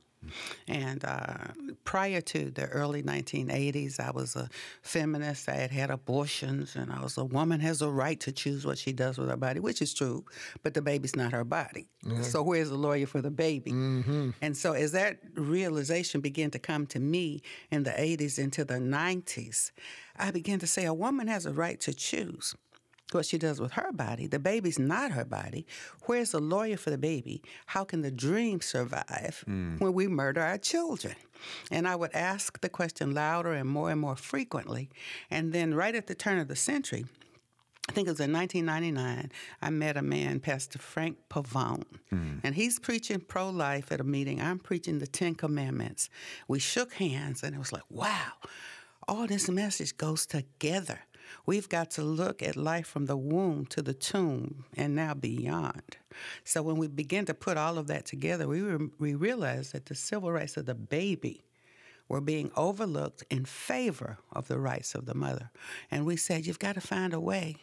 And 0.67 1.03
uh, 1.03 1.37
prior 1.83 2.21
to 2.21 2.49
the 2.51 2.67
early 2.67 3.03
1980s, 3.03 3.99
I 3.99 4.11
was 4.11 4.35
a 4.35 4.49
feminist. 4.81 5.49
I 5.49 5.55
had 5.55 5.71
had 5.71 5.89
abortions, 5.89 6.75
and 6.75 6.91
I 6.91 7.01
was 7.01 7.17
a 7.17 7.25
woman 7.25 7.59
has 7.59 7.81
a 7.81 7.89
right 7.89 8.19
to 8.21 8.31
choose 8.31 8.65
what 8.65 8.77
she 8.77 8.93
does 8.93 9.17
with 9.17 9.29
her 9.29 9.37
body, 9.37 9.59
which 9.59 9.81
is 9.81 9.93
true, 9.93 10.25
but 10.61 10.73
the 10.73 10.81
baby's 10.81 11.15
not 11.15 11.31
her 11.31 11.43
body. 11.43 11.87
Mm-hmm. 12.05 12.23
So 12.23 12.43
where's 12.43 12.69
the 12.69 12.77
lawyer 12.77 13.05
for 13.05 13.21
the 13.21 13.31
baby? 13.31 13.71
Mm-hmm. 13.71 14.31
And 14.41 14.57
so 14.57 14.73
as 14.73 14.91
that 14.93 15.19
realization 15.35 16.21
began 16.21 16.51
to 16.51 16.59
come 16.59 16.85
to 16.87 16.99
me 16.99 17.41
in 17.71 17.83
the 17.83 17.91
80s 17.91 18.39
into 18.39 18.65
the 18.65 18.75
90s, 18.75 19.71
I 20.17 20.31
began 20.31 20.59
to 20.59 20.67
say 20.67 20.85
a 20.85 20.93
woman 20.93 21.27
has 21.27 21.45
a 21.45 21.53
right 21.53 21.79
to 21.81 21.93
choose 21.93 22.55
what 23.11 23.25
she 23.25 23.37
does 23.37 23.59
with 23.59 23.73
her 23.73 23.91
body. 23.91 24.27
The 24.27 24.39
baby's 24.39 24.79
not 24.79 25.11
her 25.11 25.25
body. 25.25 25.67
Where's 26.05 26.31
the 26.31 26.39
lawyer 26.39 26.77
for 26.77 26.89
the 26.89 26.97
baby? 26.97 27.41
How 27.67 27.83
can 27.83 28.01
the 28.01 28.11
dream 28.11 28.61
survive 28.61 29.43
mm. 29.47 29.79
when 29.79 29.93
we 29.93 30.07
murder 30.07 30.41
our 30.41 30.57
children? 30.57 31.15
And 31.69 31.87
I 31.87 31.95
would 31.95 32.13
ask 32.13 32.61
the 32.61 32.69
question 32.69 33.13
louder 33.13 33.53
and 33.53 33.69
more 33.69 33.91
and 33.91 33.99
more 33.99 34.15
frequently. 34.15 34.89
And 35.29 35.53
then, 35.53 35.73
right 35.73 35.93
at 35.93 36.07
the 36.07 36.15
turn 36.15 36.39
of 36.39 36.47
the 36.47 36.55
century, 36.55 37.05
I 37.89 37.91
think 37.91 38.07
it 38.07 38.11
was 38.11 38.21
in 38.21 38.31
1999, 38.31 39.29
I 39.61 39.69
met 39.69 39.97
a 39.97 40.01
man, 40.01 40.39
Pastor 40.39 40.79
Frank 40.79 41.17
Pavone, 41.29 41.83
mm. 42.13 42.39
and 42.41 42.55
he's 42.55 42.79
preaching 42.79 43.19
pro 43.19 43.49
life 43.49 43.91
at 43.91 43.99
a 43.99 44.05
meeting. 44.05 44.41
I'm 44.41 44.57
preaching 44.57 44.99
the 44.99 45.07
Ten 45.07 45.35
Commandments. 45.35 46.09
We 46.47 46.59
shook 46.59 46.93
hands, 46.93 47.43
and 47.43 47.53
it 47.53 47.59
was 47.59 47.73
like, 47.73 47.83
wow, 47.89 48.31
all 49.05 49.27
this 49.27 49.49
message 49.49 49.97
goes 49.97 50.25
together. 50.25 51.01
We've 51.45 51.69
got 51.69 51.91
to 51.91 52.03
look 52.03 52.41
at 52.41 52.55
life 52.55 52.87
from 52.87 53.05
the 53.05 53.17
womb 53.17 53.65
to 53.67 53.81
the 53.81 53.93
tomb 53.93 54.65
and 54.75 54.95
now 54.95 55.13
beyond. 55.13 55.97
So 56.43 56.61
when 56.61 56.77
we 56.77 56.87
begin 56.87 57.25
to 57.25 57.33
put 57.33 57.57
all 57.57 57.77
of 57.77 57.87
that 57.87 58.05
together, 58.05 58.47
we, 58.47 58.61
re- 58.61 58.89
we 58.99 59.15
realize 59.15 59.71
that 59.71 59.87
the 59.87 59.95
civil 59.95 60.31
rights 60.31 60.57
of 60.57 60.65
the 60.65 60.75
baby 60.75 61.43
were 62.07 62.21
being 62.21 62.51
overlooked 62.55 63.23
in 63.29 63.45
favor 63.45 64.17
of 64.31 64.47
the 64.47 64.59
rights 64.59 64.93
of 64.95 65.05
the 65.05 65.15
mother. 65.15 65.51
And 65.89 66.05
we 66.05 66.15
said, 66.15 66.45
you've 66.45 66.59
got 66.59 66.75
to 66.75 66.81
find 66.81 67.13
a 67.13 67.19
way 67.19 67.57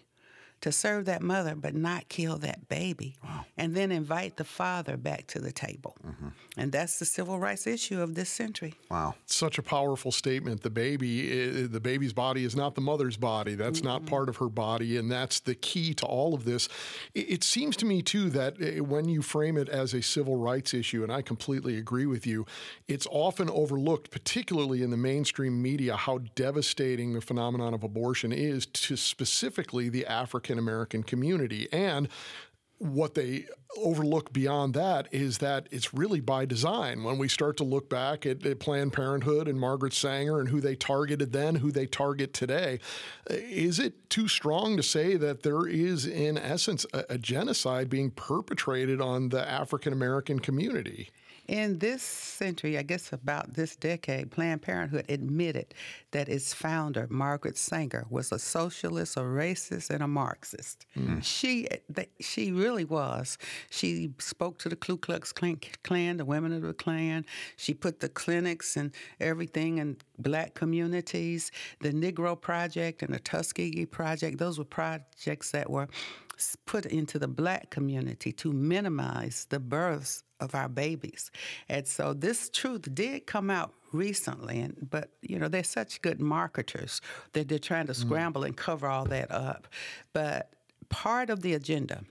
to 0.61 0.71
serve 0.71 1.07
that 1.07 1.23
mother 1.23 1.55
but 1.55 1.75
not 1.75 2.09
kill 2.09 2.37
that 2.39 2.69
baby 2.69 3.17
wow. 3.25 3.45
and 3.57 3.75
then 3.75 3.91
invite 3.91 4.37
the 4.37 4.45
father 4.45 4.97
back 4.97 5.27
to 5.27 5.39
the 5.39 5.53
table 5.53 5.97
mm-hmm. 6.07 6.29
and 6.57 6.73
that's 6.73 6.99
the 6.99 7.05
civil 7.05 7.39
rights 7.39 7.67
issue 7.67 8.01
of 8.01 8.15
this 8.15 8.29
century 8.29 8.75
wow 8.91 9.15
such 9.27 9.59
a 9.59 9.63
powerful 9.63 10.13
statement 10.13 10.63
the 10.63 10.71
baby 10.71 11.63
the 11.67 11.81
baby's 11.81 12.13
body 12.13 12.45
is 12.45 12.55
not 12.55 12.75
the 12.75 12.81
mother's 12.81 13.17
body 13.17 13.55
that's 13.55 13.81
mm-hmm. 13.81 13.89
not 13.89 14.07
part 14.07 14.29
of 14.29 14.37
her 14.37 14.49
body 14.49 14.97
and 14.97 15.11
that's 15.11 15.41
the 15.41 15.55
key 15.55 15.95
to 15.95 16.07
all 16.07 16.35
of 16.35 16.45
this 16.45 16.69
it 17.15 17.43
seems 17.43 17.77
to 17.77 17.87
me 17.87 18.03
too 18.03 18.29
that 18.31 18.61
eh, 18.61 18.81
when 18.81 19.09
you 19.09 19.23
frame 19.23 19.57
it 19.57 19.69
as 19.69 19.95
a 19.95 20.03
civil 20.03 20.37
rights 20.37 20.75
issue 20.75 21.03
and 21.03 21.13
i 21.13 21.23
completely 21.23 21.79
agree 21.79 22.07
with 22.07 22.27
you 22.27 22.45
it's 22.89 23.07
often 23.11 23.49
overlooked 23.51 24.11
particularly 24.11 24.83
in 24.83 24.91
the 24.91 24.97
mainstream 24.97 25.61
media 25.63 25.97
how 25.97 26.19
devastating 26.35 27.15
the 27.15 27.21
phenomenon 27.21 27.73
of 27.73 27.83
abortion 27.83 28.33
is 28.33 28.67
to 28.67 28.97
specifically 28.97 29.89
the 29.89 30.07
african 30.07 30.50
African 30.51 30.59
American 30.59 31.03
community. 31.05 31.69
And 31.73 32.09
what 32.79 33.15
they 33.15 33.47
overlook 33.77 34.33
beyond 34.33 34.75
that 34.75 35.07
is 35.13 35.39
that 35.39 35.69
it's 35.71 35.95
really 35.95 36.21
by 36.21 36.45
design. 36.45 37.05
When 37.05 37.19
we 37.19 37.29
start 37.29 37.57
to 37.59 37.65
look 37.65 37.89
back 37.89 38.27
at, 38.27 38.45
at, 38.45 38.59
Planned 38.59 38.93
Parenthood 38.93 39.47
and 39.47 39.61
Margaret 39.61 39.93
Sanger 39.93 40.41
and 40.41 40.49
who 40.49 40.61
they 40.61 40.75
targeted 40.75 41.33
then, 41.33 41.57
who 41.57 41.71
they 41.71 41.87
target 41.87 42.33
today, 42.33 42.81
is 43.29 43.79
it 43.79 44.11
too 44.11 44.27
strong 44.27 44.77
to 44.77 44.83
say 44.83 45.17
that 45.17 45.43
there 45.43 45.69
is, 45.69 46.05
in 46.07 46.37
essence, 46.37 46.85
a, 46.93 47.05
a 47.11 47.19
genocide 47.19 47.89
being 47.89 48.11
perpetrated 48.11 49.01
on 49.01 49.29
the 49.29 49.49
African 49.49 49.93
American 49.93 50.41
community? 50.41 51.11
In 51.51 51.81
this 51.81 52.01
century, 52.01 52.79
I 52.79 52.83
guess 52.83 53.13
about 53.13 53.55
this 53.55 53.75
decade, 53.75 54.31
Planned 54.31 54.63
Parenthood 54.63 55.07
admitted 55.09 55.75
that 56.13 56.29
its 56.29 56.55
founder, 56.55 57.09
Margaret 57.11 57.59
Sanger, 57.59 58.07
was 58.09 58.31
a 58.31 58.39
socialist, 58.39 59.17
a 59.17 59.23
racist, 59.23 59.91
and 59.91 60.01
a 60.01 60.07
Marxist. 60.07 60.87
Mm. 60.97 61.25
She 61.25 61.67
she 62.21 62.53
really 62.53 62.85
was. 62.85 63.37
She 63.69 64.13
spoke 64.19 64.61
to 64.61 64.69
the 64.69 64.77
Ku 64.77 64.97
Klux 64.97 65.33
Klan, 65.33 66.17
the 66.19 66.25
women 66.25 66.53
of 66.53 66.63
the 66.63 66.73
Klan. 66.73 67.27
She 67.57 67.75
put 67.75 67.99
the 67.99 68.09
clinics 68.09 68.77
and 68.77 68.95
everything 69.19 69.79
in 69.79 69.97
black 70.21 70.55
communities. 70.55 71.51
The 71.81 71.91
Negro 71.91 72.41
Project 72.41 73.03
and 73.03 73.13
the 73.13 73.19
Tuskegee 73.19 73.87
Project, 73.87 74.39
those 74.39 74.57
were 74.57 74.65
projects 74.65 75.51
that 75.51 75.69
were 75.69 75.89
put 76.67 76.87
into 76.87 77.19
the 77.19 77.29
black 77.29 77.71
community 77.71 78.33
to 78.33 78.53
minimize 78.53 79.47
the 79.51 79.61
births 79.61 80.23
of 80.41 80.55
our 80.55 80.69
babies. 80.69 81.31
And 81.69 81.87
so 81.87 82.15
this 82.15 82.49
truth 82.51 82.93
did 82.95 83.27
come 83.27 83.51
out 83.51 83.75
recently 83.93 84.61
and 84.61 84.89
but 84.89 85.11
you 85.21 85.37
know 85.37 85.49
they're 85.49 85.65
such 85.65 86.01
good 86.01 86.21
marketers 86.21 87.01
that 87.33 87.49
they're 87.49 87.59
trying 87.59 87.89
to 87.89 87.93
mm. 87.93 87.97
scramble 87.97 88.43
mm. 88.43 88.47
and 88.47 88.57
cover 88.57 88.87
all 88.87 89.05
that 89.05 89.31
up. 89.31 89.67
But 90.13 90.53
part 90.89 91.31
of 91.31 91.43
the 91.43 91.55
agenda 91.55 92.05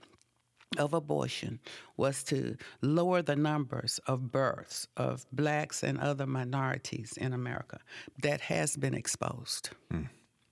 of 0.78 0.94
abortion 0.94 1.58
was 1.96 2.22
to 2.24 2.56
lower 2.80 3.22
the 3.22 3.34
numbers 3.34 3.98
of 4.06 4.30
births 4.30 4.86
of 4.96 5.26
blacks 5.32 5.82
and 5.82 5.98
other 5.98 6.26
minorities 6.26 7.14
in 7.16 7.32
America 7.32 7.78
that 8.22 8.40
has 8.40 8.76
been 8.76 8.94
exposed. 8.94 9.70
Mm. 9.92 10.08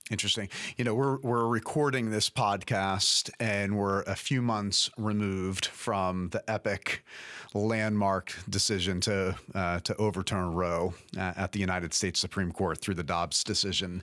Interesting. 0.09 0.49
You 0.75 0.85
know, 0.85 0.95
we're 0.95 1.19
we're 1.19 1.45
recording 1.45 2.09
this 2.09 2.31
podcast 2.31 3.29
and 3.39 3.77
we're 3.77 4.01
a 4.01 4.15
few 4.15 4.41
months 4.41 4.89
removed 4.97 5.67
from 5.67 6.29
the 6.29 6.43
epic 6.49 7.05
landmark 7.53 8.35
decision 8.49 9.01
to 9.01 9.35
uh, 9.53 9.81
to 9.81 9.95
overturn 9.97 10.55
Roe 10.55 10.95
uh, 11.15 11.33
at 11.35 11.51
the 11.51 11.59
United 11.59 11.93
States 11.93 12.19
Supreme 12.19 12.51
Court 12.51 12.79
through 12.79 12.95
the 12.95 13.03
Dobbs 13.03 13.43
decision. 13.43 14.01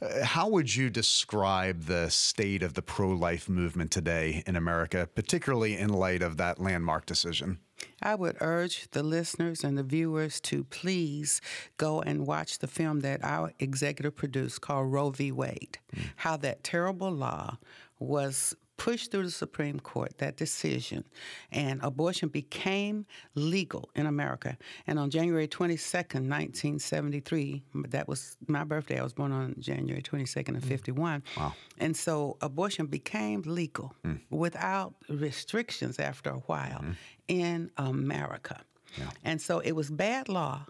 Uh, 0.00 0.24
how 0.24 0.48
would 0.48 0.76
you 0.76 0.90
describe 0.90 1.86
the 1.86 2.08
state 2.08 2.62
of 2.62 2.74
the 2.74 2.82
pro-life 2.82 3.48
movement 3.48 3.90
today 3.90 4.44
in 4.46 4.54
America, 4.54 5.08
particularly 5.12 5.76
in 5.76 5.88
light 5.88 6.22
of 6.22 6.36
that 6.36 6.60
landmark 6.60 7.04
decision? 7.04 7.58
I 8.02 8.14
would 8.14 8.36
urge 8.40 8.88
the 8.92 9.02
listeners 9.02 9.64
and 9.64 9.76
the 9.76 9.82
viewers 9.82 10.40
to 10.42 10.64
please 10.64 11.40
go 11.76 12.00
and 12.00 12.26
watch 12.26 12.58
the 12.58 12.66
film 12.66 13.00
that 13.00 13.24
our 13.24 13.52
executive 13.58 14.16
produced 14.16 14.60
called 14.60 14.92
Roe 14.92 15.10
v. 15.10 15.32
Wade. 15.32 15.78
Mm. 15.94 16.02
How 16.16 16.36
that 16.38 16.62
terrible 16.62 17.10
law 17.10 17.58
was 17.98 18.54
pushed 18.78 19.10
through 19.10 19.24
the 19.24 19.30
Supreme 19.30 19.78
Court 19.80 20.16
that 20.18 20.36
decision, 20.36 21.04
and 21.52 21.80
abortion 21.82 22.28
became 22.28 23.04
legal 23.34 23.90
in 23.94 24.06
America. 24.06 24.56
And 24.86 24.98
on 24.98 25.10
January 25.10 25.48
22nd, 25.48 26.28
1973, 26.28 27.64
that 27.88 28.08
was 28.08 28.36
my 28.46 28.64
birthday. 28.64 28.98
I 28.98 29.02
was 29.02 29.12
born 29.12 29.32
on 29.32 29.56
January 29.58 30.00
22nd 30.00 30.56
of 30.56 30.62
mm. 30.62 30.68
51. 30.68 31.22
Wow. 31.36 31.54
And 31.78 31.94
so 31.94 32.38
abortion 32.40 32.86
became 32.86 33.42
legal 33.44 33.94
mm. 34.04 34.20
without 34.30 34.94
restrictions 35.08 35.98
after 35.98 36.30
a 36.30 36.38
while 36.38 36.80
mm. 36.80 36.94
In 37.28 37.70
America. 37.76 38.60
Yeah. 38.96 39.10
And 39.24 39.40
so 39.40 39.60
it 39.60 39.72
was 39.72 39.90
bad 39.90 40.28
law 40.28 40.66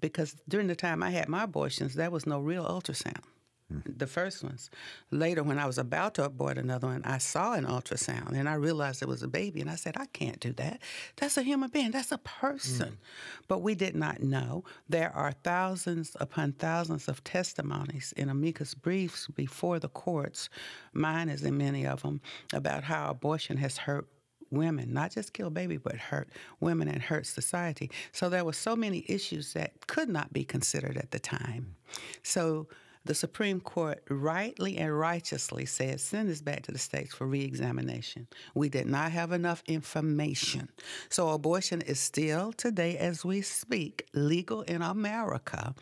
because 0.00 0.36
during 0.48 0.68
the 0.68 0.76
time 0.76 1.02
I 1.02 1.10
had 1.10 1.28
my 1.28 1.44
abortions, 1.44 1.94
there 1.94 2.10
was 2.10 2.26
no 2.26 2.40
real 2.40 2.64
ultrasound 2.64 3.24
the 3.70 4.06
first 4.06 4.42
ones. 4.42 4.70
Later, 5.10 5.42
when 5.42 5.58
I 5.58 5.66
was 5.66 5.76
about 5.76 6.14
to 6.14 6.24
abort 6.24 6.56
another 6.56 6.86
one, 6.86 7.02
I 7.04 7.18
saw 7.18 7.52
an 7.52 7.66
ultrasound 7.66 8.32
and 8.32 8.48
I 8.48 8.54
realized 8.54 9.02
it 9.02 9.08
was 9.08 9.22
a 9.22 9.28
baby. 9.28 9.60
And 9.60 9.68
I 9.68 9.74
said, 9.74 9.96
I 9.96 10.06
can't 10.06 10.40
do 10.40 10.52
that. 10.54 10.80
That's 11.16 11.36
a 11.36 11.42
human 11.42 11.68
being, 11.68 11.90
that's 11.90 12.12
a 12.12 12.18
person. 12.18 12.92
Mm. 12.92 13.46
But 13.46 13.60
we 13.62 13.74
did 13.74 13.94
not 13.94 14.22
know. 14.22 14.64
There 14.88 15.14
are 15.14 15.32
thousands 15.32 16.16
upon 16.18 16.52
thousands 16.52 17.08
of 17.08 17.22
testimonies 17.24 18.14
in 18.16 18.30
amicus 18.30 18.74
briefs 18.74 19.26
before 19.28 19.78
the 19.78 19.88
courts, 19.88 20.48
mine 20.92 21.28
is 21.28 21.44
in 21.44 21.58
many 21.58 21.86
of 21.86 22.02
them, 22.02 22.20
about 22.54 22.84
how 22.84 23.10
abortion 23.10 23.58
has 23.58 23.76
hurt 23.76 24.06
women, 24.50 24.92
not 24.92 25.10
just 25.12 25.32
kill 25.32 25.50
baby, 25.50 25.76
but 25.76 25.96
hurt 25.96 26.28
women 26.60 26.88
and 26.88 27.02
hurt 27.02 27.26
society. 27.26 27.90
So 28.12 28.28
there 28.28 28.44
were 28.44 28.52
so 28.52 28.76
many 28.76 29.04
issues 29.08 29.52
that 29.52 29.86
could 29.86 30.08
not 30.08 30.32
be 30.32 30.44
considered 30.44 30.96
at 30.96 31.10
the 31.10 31.18
time. 31.18 31.76
So 32.22 32.68
the 33.04 33.14
Supreme 33.14 33.60
Court 33.60 34.02
rightly 34.08 34.76
and 34.76 34.98
righteously 34.98 35.66
said 35.66 36.00
send 36.00 36.28
this 36.28 36.42
back 36.42 36.62
to 36.64 36.72
the 36.72 36.78
states 36.78 37.14
for 37.14 37.26
re 37.26 37.42
examination. 37.42 38.26
We 38.54 38.68
did 38.68 38.86
not 38.86 39.12
have 39.12 39.32
enough 39.32 39.62
information. 39.66 40.70
So 41.08 41.30
abortion 41.30 41.80
is 41.82 42.00
still 42.00 42.52
today 42.52 42.96
as 42.96 43.24
we 43.24 43.42
speak 43.42 44.06
legal 44.12 44.62
in 44.62 44.82
America. 44.82 45.74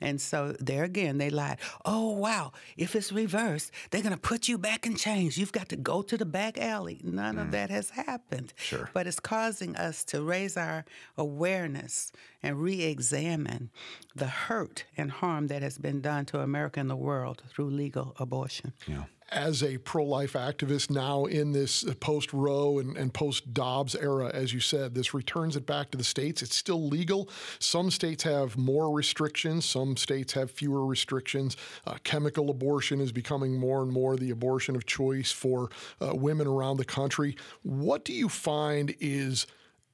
And 0.00 0.20
so 0.20 0.54
there 0.60 0.84
again 0.84 1.18
they 1.18 1.30
lied. 1.30 1.58
Oh 1.84 2.10
wow, 2.10 2.52
if 2.76 2.94
it's 2.94 3.12
reversed, 3.12 3.70
they're 3.90 4.02
going 4.02 4.14
to 4.14 4.20
put 4.20 4.48
you 4.48 4.58
back 4.58 4.86
in 4.86 4.96
chains. 4.96 5.38
You've 5.38 5.52
got 5.52 5.68
to 5.70 5.76
go 5.76 6.02
to 6.02 6.16
the 6.16 6.26
back 6.26 6.58
alley. 6.58 7.00
None 7.02 7.36
mm. 7.36 7.42
of 7.42 7.50
that 7.52 7.70
has 7.70 7.90
happened. 7.90 8.52
Sure. 8.56 8.90
But 8.92 9.06
it's 9.06 9.20
causing 9.20 9.76
us 9.76 10.04
to 10.04 10.22
raise 10.22 10.56
our 10.56 10.84
awareness 11.16 12.12
and 12.44 12.60
re-examine 12.60 13.70
the 14.14 14.26
hurt 14.26 14.84
and 14.96 15.10
harm 15.10 15.48
that 15.48 15.62
has 15.62 15.78
been 15.78 16.00
done 16.00 16.26
to 16.26 16.40
America 16.40 16.78
and 16.78 16.90
the 16.90 16.96
world 16.96 17.42
through 17.48 17.70
legal 17.70 18.14
abortion. 18.18 18.72
Yeah 18.86 19.04
as 19.34 19.62
a 19.62 19.78
pro 19.78 20.04
life 20.04 20.34
activist 20.34 20.90
now 20.90 21.24
in 21.24 21.52
this 21.52 21.84
post 22.00 22.32
Roe 22.32 22.78
and, 22.78 22.96
and 22.96 23.12
post 23.12 23.52
Dobbs 23.52 23.94
era, 23.96 24.30
as 24.32 24.52
you 24.52 24.60
said, 24.60 24.94
this 24.94 25.12
returns 25.12 25.56
it 25.56 25.66
back 25.66 25.90
to 25.90 25.98
the 25.98 26.04
states. 26.04 26.42
It's 26.42 26.54
still 26.54 26.86
legal. 26.88 27.28
Some 27.58 27.90
states 27.90 28.22
have 28.22 28.56
more 28.56 28.94
restrictions, 28.94 29.64
some 29.64 29.96
states 29.96 30.32
have 30.34 30.50
fewer 30.50 30.86
restrictions. 30.86 31.56
Uh, 31.86 31.96
chemical 32.04 32.50
abortion 32.50 33.00
is 33.00 33.12
becoming 33.12 33.58
more 33.58 33.82
and 33.82 33.90
more 33.90 34.16
the 34.16 34.30
abortion 34.30 34.76
of 34.76 34.86
choice 34.86 35.32
for 35.32 35.70
uh, 36.00 36.14
women 36.14 36.46
around 36.46 36.76
the 36.76 36.84
country. 36.84 37.36
What 37.62 38.04
do 38.04 38.12
you 38.12 38.28
find 38.28 38.94
is 39.00 39.46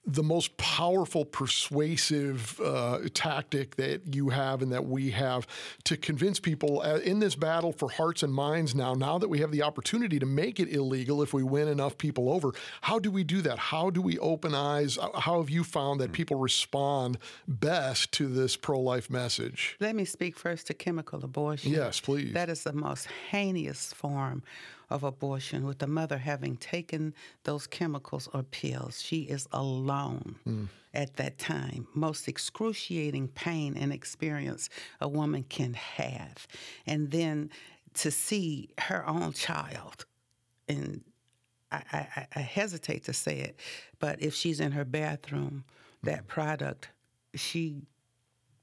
the 0.07 0.23
most 0.23 0.57
powerful 0.57 1.27
persuasive 1.27 2.59
uh, 2.61 3.01
tactic 3.13 3.77
that 3.77 4.15
you 4.15 4.31
have 4.31 4.63
and 4.63 4.73
that 4.73 4.87
we 4.87 5.11
have 5.11 5.47
to 5.85 5.97
convince 5.97 6.41
people 6.41 6.81
uh, 6.81 6.97
in 6.99 7.19
this 7.19 7.35
battle 7.35 7.71
for 7.71 7.91
hearts 7.91 8.23
and 8.23 8.33
minds 8.33 8.75
now 8.75 8.95
now 8.95 9.19
that 9.19 9.29
we 9.29 9.41
have 9.41 9.51
the 9.51 9.63
opportunity 9.63 10.19
to 10.19 10.25
make 10.25 10.59
it 10.59 10.69
illegal 10.73 11.23
if 11.23 11.35
we 11.35 11.43
win 11.43 11.69
enough 11.69 11.99
people 11.99 12.33
over 12.33 12.53
how 12.81 12.99
do 12.99 13.11
we 13.11 13.23
do 13.23 13.43
that? 13.43 13.59
How 13.59 13.91
do 13.91 14.01
we 14.01 14.19
open 14.19 14.55
eyes? 14.55 14.99
How 15.19 15.39
have 15.39 15.51
you 15.51 15.65
found 15.65 16.01
that 16.01 16.13
people 16.13 16.39
respond 16.39 17.19
best 17.47 18.11
to 18.13 18.27
this 18.27 18.57
pro-life 18.57 19.11
message? 19.11 19.77
Let 19.81 19.95
me 19.95 20.07
speak 20.07 20.39
first 20.39 20.67
to 20.69 20.75
chemical 20.75 21.23
abortion. 21.23 21.73
Yes 21.73 22.01
please. 22.01 22.33
That 22.33 22.49
is 22.49 22.63
the 22.63 22.73
most 22.73 23.07
heinous 23.31 23.93
form 23.93 24.43
of 24.91 25.05
abortion, 25.05 25.65
with 25.65 25.79
the 25.79 25.87
mother 25.87 26.19
having 26.19 26.57
taken 26.57 27.15
those 27.45 27.67
chemicals 27.67 28.29
or 28.35 28.43
pills. 28.43 29.01
She 29.01 29.23
is 29.23 29.49
alone 29.53 30.37
mm. 30.47 30.69
at 30.93 31.17
that 31.17 31.39
time. 31.39 31.87
Most 31.95 32.29
excruciating 32.29 33.29
pain 33.29 33.77
and 33.77 33.93
experience 33.93 34.69
a 35.01 35.09
woman 35.09 35.45
can 35.49 35.75
have. 35.75 36.47
And 36.87 37.11
then 37.11 37.51
to 37.95 38.11
see 38.11 38.71
her 38.79 39.07
own 39.09 39.33
child, 39.33 40.05
and 40.69 41.03
I, 41.73 41.83
I, 41.93 42.27
I 42.35 42.41
hesitate 42.41 43.05
to 43.05 43.13
say 43.13 43.39
it, 43.39 43.61
but 43.99 44.21
if 44.23 44.35
she's 44.35 44.61
in 44.61 44.73
her 44.73 44.85
bathroom, 44.85 45.65
that 46.03 46.27
product, 46.27 46.89
she 47.35 47.83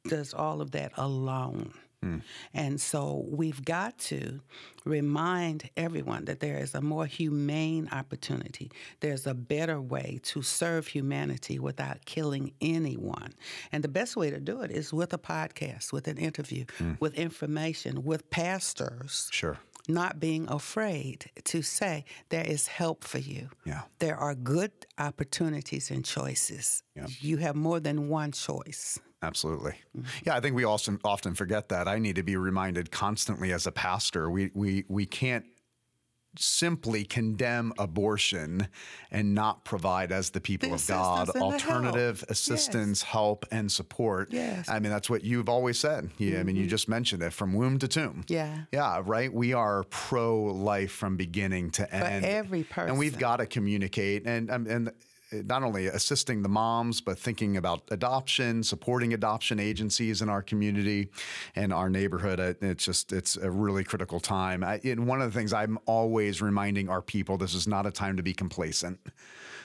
does 0.08 0.34
all 0.34 0.62
of 0.62 0.72
that 0.72 0.92
alone. 0.96 1.74
Mm. 2.06 2.22
And 2.54 2.80
so 2.80 3.26
we've 3.28 3.64
got 3.66 3.98
to 4.00 4.42
remind 4.86 5.70
everyone 5.76 6.26
that 6.26 6.40
there 6.40 6.60
is 6.60 6.76
a 6.76 6.82
more 6.82 7.06
humane 7.06 7.90
opportunity. 7.92 8.72
There's 9.00 9.26
a 9.26 9.34
better 9.34 9.82
way 9.82 10.20
to 10.24 10.42
serve 10.42 10.88
humanity 10.88 11.60
without 11.60 12.06
killing 12.06 12.54
anyone. 12.62 13.34
And 13.72 13.84
the 13.84 13.90
best 13.90 14.16
way 14.16 14.30
to 14.30 14.40
do 14.40 14.62
it 14.62 14.72
is 14.72 14.94
with 14.94 15.14
a 15.14 15.18
podcast, 15.18 15.92
with 15.92 16.08
an 16.08 16.18
interview, 16.18 16.66
mm. 16.80 17.00
with 17.00 17.16
information, 17.16 18.04
with 18.04 18.30
pastors. 18.30 19.30
Sure 19.32 19.58
not 19.88 20.20
being 20.20 20.48
afraid 20.50 21.30
to 21.46 21.62
say 21.62 22.06
there 22.30 22.46
is 22.46 22.68
help 22.68 23.04
for 23.04 23.20
you. 23.20 23.50
Yeah. 23.66 23.82
There 24.00 24.18
are 24.18 24.36
good 24.36 24.72
opportunities 24.98 25.92
and 25.92 26.04
choices. 26.04 26.84
Yeah. 26.96 27.08
You 27.20 27.38
have 27.38 27.56
more 27.56 27.80
than 27.80 28.10
one 28.10 28.32
choice. 28.32 29.00
Absolutely. 29.22 29.74
Mm-hmm. 29.98 30.08
Yeah, 30.26 30.36
I 30.36 30.40
think 30.40 30.56
we 30.56 30.64
also 30.64 30.98
often 31.04 31.34
forget 31.34 31.70
that. 31.70 31.88
I 31.88 31.98
need 31.98 32.16
to 32.18 32.24
be 32.24 32.38
reminded 32.38 32.92
constantly 32.92 33.52
as 33.52 33.66
a 33.66 33.72
pastor. 33.72 34.30
We 34.30 34.52
we 34.54 34.86
we 34.88 35.06
can't 35.06 35.46
simply 36.40 37.04
condemn 37.04 37.74
abortion 37.78 38.68
and 39.12 39.34
not 39.34 39.66
provide 39.66 40.12
as 40.12 40.32
the 40.32 40.42
people 40.42 40.70
the 40.70 40.76
of 40.76 40.88
God 40.88 41.30
alternative 41.30 42.20
help. 42.20 42.32
assistance, 42.32 43.02
yes. 43.02 43.12
help 43.12 43.46
and 43.52 43.72
support. 43.72 44.32
Yes. 44.32 44.70
I 44.70 44.80
mean 44.80 44.92
that's 44.92 45.10
what 45.10 45.24
you've 45.24 45.50
always 45.50 45.80
said. 45.80 46.10
Yeah, 46.18 46.32
mm-hmm. 46.32 46.40
I 46.40 46.44
mean 46.44 46.56
you 46.56 46.64
mm-hmm. 46.64 46.70
just 46.70 46.90
mentioned 46.90 47.24
it 47.24 47.34
from 47.34 47.54
womb 47.54 47.80
to 47.80 47.88
tomb. 47.88 48.24
Yeah. 48.28 48.64
Yeah, 48.72 49.02
right? 49.06 49.34
We 49.34 49.54
are 49.54 49.84
pro 49.86 50.44
life 50.44 50.92
from 50.92 51.18
beginning 51.18 51.72
to 51.72 51.94
end. 51.94 52.24
For 52.24 52.30
every 52.30 52.64
person. 52.64 52.90
And 52.90 53.00
we've 53.00 53.18
got 53.18 53.38
to 53.38 53.46
communicate 53.46 54.26
and 54.26 54.52
um, 54.52 54.68
and 54.68 54.92
not 55.32 55.64
only 55.64 55.88
assisting 55.88 56.42
the 56.42 56.50
moms, 56.50 57.02
but 57.02 57.20
thinking 57.20 57.58
about 57.58 57.84
adoption, 57.92 58.64
supporting 58.64 59.14
adoption 59.14 59.60
agencies 59.60 60.22
in 60.22 60.30
our 60.30 60.42
community 60.42 61.10
and 61.56 61.74
our 61.74 61.90
neighborhood. 61.90 62.40
It's 62.62 62.86
just, 62.86 63.12
it's 63.12 63.36
a 63.36 63.52
really 63.52 63.84
critical 63.84 64.20
time. 64.20 64.64
And 64.64 65.08
one 65.08 65.22
of 65.22 65.32
the 65.32 65.38
things 65.38 65.54
I'm 65.54 65.78
always 65.86 66.42
reminding 66.42 66.90
our 66.90 67.02
people 67.02 67.38
this 67.38 67.54
is 67.54 67.68
not 67.68 67.86
a 67.86 67.92
time 67.92 68.18
to 68.18 68.24
be 68.24 68.34
complacent 68.34 69.00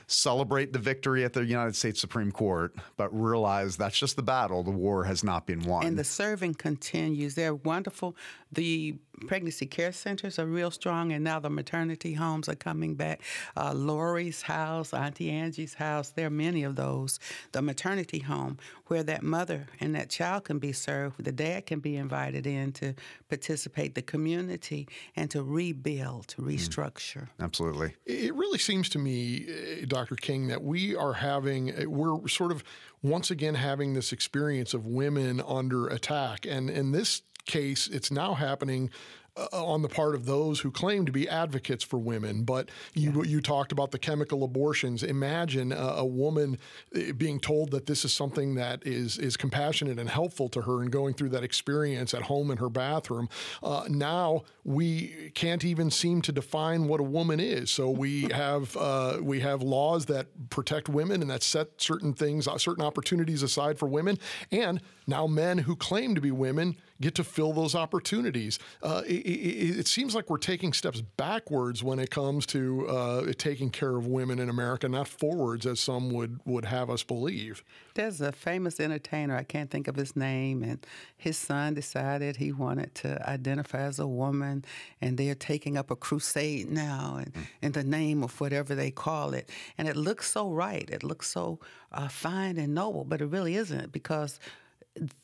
celebrate 0.06 0.72
the 0.72 0.78
victory 0.78 1.24
at 1.24 1.32
the 1.32 1.44
United 1.44 1.74
States 1.76 2.00
Supreme 2.00 2.32
Court, 2.32 2.74
but 2.96 3.08
realize 3.18 3.76
that's 3.76 3.98
just 3.98 4.16
the 4.16 4.22
battle. 4.22 4.62
The 4.62 4.70
war 4.70 5.04
has 5.04 5.24
not 5.24 5.46
been 5.46 5.62
won. 5.62 5.86
And 5.86 5.98
the 5.98 6.04
serving 6.04 6.54
continues. 6.54 7.34
They're 7.34 7.54
wonderful. 7.54 8.16
The 8.50 8.96
pregnancy 9.26 9.66
care 9.66 9.92
centers 9.92 10.38
are 10.38 10.46
real 10.46 10.70
strong, 10.70 11.12
and 11.12 11.24
now 11.24 11.38
the 11.38 11.50
maternity 11.50 12.14
homes 12.14 12.48
are 12.48 12.54
coming 12.54 12.94
back. 12.94 13.22
Uh, 13.56 13.72
Lori's 13.74 14.42
house, 14.42 14.92
Auntie 14.92 15.30
Angie's 15.30 15.74
house, 15.74 16.10
there 16.10 16.26
are 16.26 16.30
many 16.30 16.64
of 16.64 16.76
those. 16.76 17.18
The 17.52 17.62
maternity 17.62 18.20
home 18.20 18.58
where 18.86 19.02
that 19.02 19.22
mother 19.22 19.66
and 19.80 19.94
that 19.94 20.10
child 20.10 20.44
can 20.44 20.58
be 20.58 20.72
served, 20.72 21.24
the 21.24 21.32
dad 21.32 21.66
can 21.66 21.80
be 21.80 21.96
invited 21.96 22.46
in 22.46 22.72
to 22.72 22.94
participate, 23.28 23.94
the 23.94 24.02
community, 24.02 24.86
and 25.16 25.30
to 25.30 25.42
rebuild, 25.42 26.28
to 26.28 26.42
mm. 26.42 26.54
restructure. 26.54 27.28
Mm, 27.38 27.44
absolutely. 27.44 27.94
It 28.04 28.34
really 28.34 28.58
seems 28.58 28.88
to 28.90 28.98
me, 28.98 29.46
uh, 29.48 29.86
Dr. 29.86 30.16
King, 30.16 30.48
that 30.48 30.62
we 30.62 30.94
are 30.94 31.14
having, 31.14 31.70
uh, 31.70 31.88
we're 31.88 32.28
sort 32.28 32.52
of 32.52 32.62
once 33.02 33.30
again 33.30 33.54
having 33.54 33.94
this 33.94 34.12
experience 34.12 34.74
of 34.74 34.86
women 34.86 35.40
under 35.46 35.88
attack. 35.88 36.46
And 36.46 36.70
in 36.70 36.92
this 36.92 37.22
case, 37.46 37.88
it's 37.88 38.10
now 38.10 38.34
happening 38.34 38.90
uh, 39.36 39.46
on 39.64 39.80
the 39.80 39.88
part 39.88 40.14
of 40.14 40.26
those 40.26 40.60
who 40.60 40.70
claim 40.70 41.06
to 41.06 41.12
be 41.12 41.28
advocates 41.28 41.82
for 41.82 41.98
women. 41.98 42.42
But 42.42 42.70
you 42.94 43.10
yeah. 43.10 43.22
you 43.22 43.40
talked 43.40 43.72
about 43.72 43.90
the 43.90 43.98
chemical 43.98 44.44
abortions. 44.44 45.02
Imagine 45.02 45.72
a, 45.72 45.76
a, 45.76 46.04
woman 46.04 46.58
uh, 46.94 47.12
being 47.16 47.40
told 47.40 47.70
that 47.70 47.86
this 47.86 48.04
is 48.04 48.12
something 48.12 48.56
that 48.56 48.86
is 48.86 49.16
is 49.18 49.36
compassionate 49.38 49.98
and 49.98 50.08
helpful 50.08 50.48
to 50.50 50.60
her, 50.62 50.82
and 50.82 50.92
going 50.92 51.14
through 51.14 51.30
that 51.30 51.44
experience 51.44 52.12
at 52.12 52.22
home 52.22 52.50
in 52.50 52.58
her 52.58 52.68
bathroom. 52.68 53.28
Uh, 53.62 53.84
now 53.88 54.42
we 54.64 55.30
can't 55.34 55.64
even 55.64 55.90
seem 55.90 56.20
to 56.22 56.32
define 56.32 56.86
what 56.86 57.00
a 57.00 57.04
woman 57.04 57.40
is. 57.40 57.70
So 57.70 57.88
we 57.88 58.24
have 58.32 58.76
uh, 58.76 59.18
we 59.22 59.40
have 59.40 59.62
laws 59.62 60.06
that 60.06 60.26
protect 60.50 60.90
women 60.90 61.22
and 61.22 61.30
that 61.30 61.42
set 61.42 61.80
certain 61.80 62.12
things, 62.12 62.46
uh, 62.46 62.58
certain 62.58 62.84
opportunities 62.84 63.42
aside 63.42 63.78
for 63.78 63.86
women, 63.86 64.18
and 64.50 64.82
now 65.06 65.26
men 65.26 65.58
who 65.58 65.74
claim 65.74 66.14
to 66.14 66.20
be 66.20 66.30
women 66.30 66.76
get 67.02 67.14
to 67.16 67.24
fill 67.24 67.52
those 67.52 67.74
opportunities. 67.74 68.58
Uh, 68.82 69.02
it, 69.06 69.26
it, 69.26 69.78
it, 69.80 69.86
seems 69.86 70.14
like 70.14 70.30
we're 70.30 70.38
taking 70.38 70.72
steps 70.72 71.00
backwards 71.00 71.82
when 71.82 71.98
it 71.98 72.10
comes 72.10 72.46
to 72.46 72.86
uh, 72.88 73.32
taking 73.36 73.70
care 73.70 73.96
of 73.96 74.06
women 74.06 74.38
in 74.38 74.48
America, 74.48 74.88
not 74.88 75.08
forwards 75.08 75.66
as 75.66 75.80
some 75.80 76.10
would, 76.10 76.40
would 76.44 76.64
have 76.64 76.88
us 76.88 77.02
believe. 77.02 77.62
There's 77.94 78.20
a 78.20 78.32
famous 78.32 78.80
entertainer, 78.80 79.36
I 79.36 79.42
can't 79.42 79.70
think 79.70 79.88
of 79.88 79.96
his 79.96 80.16
name, 80.16 80.62
and 80.62 80.84
his 81.16 81.36
son 81.36 81.74
decided 81.74 82.36
he 82.36 82.52
wanted 82.52 82.94
to 82.96 83.28
identify 83.28 83.80
as 83.80 83.98
a 83.98 84.06
woman, 84.06 84.64
and 85.00 85.18
they're 85.18 85.34
taking 85.34 85.76
up 85.76 85.90
a 85.90 85.96
crusade 85.96 86.70
now 86.70 87.18
in, 87.18 87.32
mm. 87.32 87.46
in 87.60 87.72
the 87.72 87.84
name 87.84 88.22
of 88.22 88.40
whatever 88.40 88.74
they 88.74 88.90
call 88.90 89.34
it. 89.34 89.50
And 89.76 89.88
it 89.88 89.96
looks 89.96 90.30
so 90.30 90.50
right, 90.50 90.88
it 90.88 91.02
looks 91.02 91.28
so 91.28 91.58
uh, 91.90 92.08
fine 92.08 92.56
and 92.56 92.74
noble, 92.74 93.04
but 93.04 93.20
it 93.20 93.26
really 93.26 93.56
isn't 93.56 93.92
because 93.92 94.38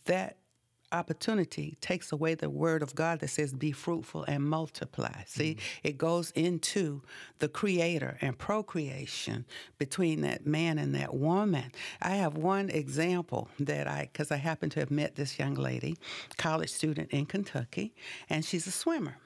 that 0.04 0.37
opportunity 0.92 1.76
takes 1.80 2.12
away 2.12 2.34
the 2.34 2.50
word 2.50 2.82
of 2.82 2.94
God 2.94 3.20
that 3.20 3.28
says, 3.28 3.52
be 3.52 3.72
fruitful 3.72 4.24
and 4.24 4.42
multiply. 4.42 5.24
See, 5.26 5.54
mm-hmm. 5.54 5.88
it 5.88 5.98
goes 5.98 6.30
into 6.32 7.02
the 7.38 7.48
creator 7.48 8.16
and 8.20 8.38
procreation 8.38 9.44
between 9.78 10.22
that 10.22 10.46
man 10.46 10.78
and 10.78 10.94
that 10.94 11.14
woman. 11.14 11.72
I 12.00 12.16
have 12.16 12.36
one 12.36 12.70
example 12.70 13.48
that 13.60 13.86
I, 13.86 14.08
because 14.12 14.30
I 14.30 14.36
happen 14.36 14.70
to 14.70 14.80
have 14.80 14.90
met 14.90 15.16
this 15.16 15.38
young 15.38 15.54
lady, 15.54 15.96
college 16.36 16.70
student 16.70 17.10
in 17.10 17.26
Kentucky, 17.26 17.94
and 18.30 18.44
she's 18.44 18.66
a 18.66 18.72
swimmer. 18.72 19.16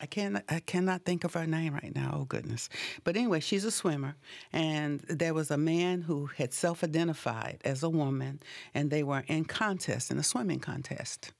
I 0.00 0.06
can't 0.06 0.42
I 0.48 0.60
cannot 0.60 1.04
think 1.04 1.24
of 1.24 1.34
her 1.34 1.46
name 1.46 1.74
right 1.74 1.94
now. 1.94 2.16
Oh 2.20 2.24
goodness. 2.24 2.68
But 3.04 3.16
anyway, 3.16 3.40
she's 3.40 3.64
a 3.64 3.70
swimmer 3.70 4.16
and 4.52 5.00
there 5.08 5.34
was 5.34 5.50
a 5.50 5.58
man 5.58 6.02
who 6.02 6.26
had 6.26 6.54
self-identified 6.54 7.60
as 7.64 7.82
a 7.82 7.90
woman 7.90 8.40
and 8.74 8.90
they 8.90 9.02
were 9.02 9.24
in 9.26 9.44
contest 9.44 10.10
in 10.10 10.18
a 10.18 10.22
swimming 10.22 10.60
contest. 10.60 11.32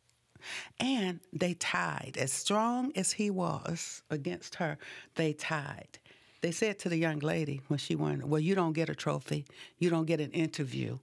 And 0.79 1.21
they 1.33 1.55
tied. 1.55 2.17
As 2.19 2.33
strong 2.33 2.93
as 2.97 3.13
he 3.13 3.31
was 3.31 4.03
against 4.11 4.57
her, 4.57 4.79
they 5.17 5.33
tied. 5.33 5.99
They 6.41 6.51
said 6.51 6.79
to 6.81 6.89
the 6.89 6.97
young 6.97 7.19
lady 7.19 7.61
when 7.69 7.79
she 7.79 7.95
won, 7.95 8.29
Well, 8.29 8.41
you 8.41 8.55
don't 8.55 8.73
get 8.73 8.89
a 8.89 8.95
trophy, 8.95 9.45
you 9.79 9.91
don't 9.91 10.07
get 10.07 10.21
an 10.21 10.31
interview. 10.31 10.99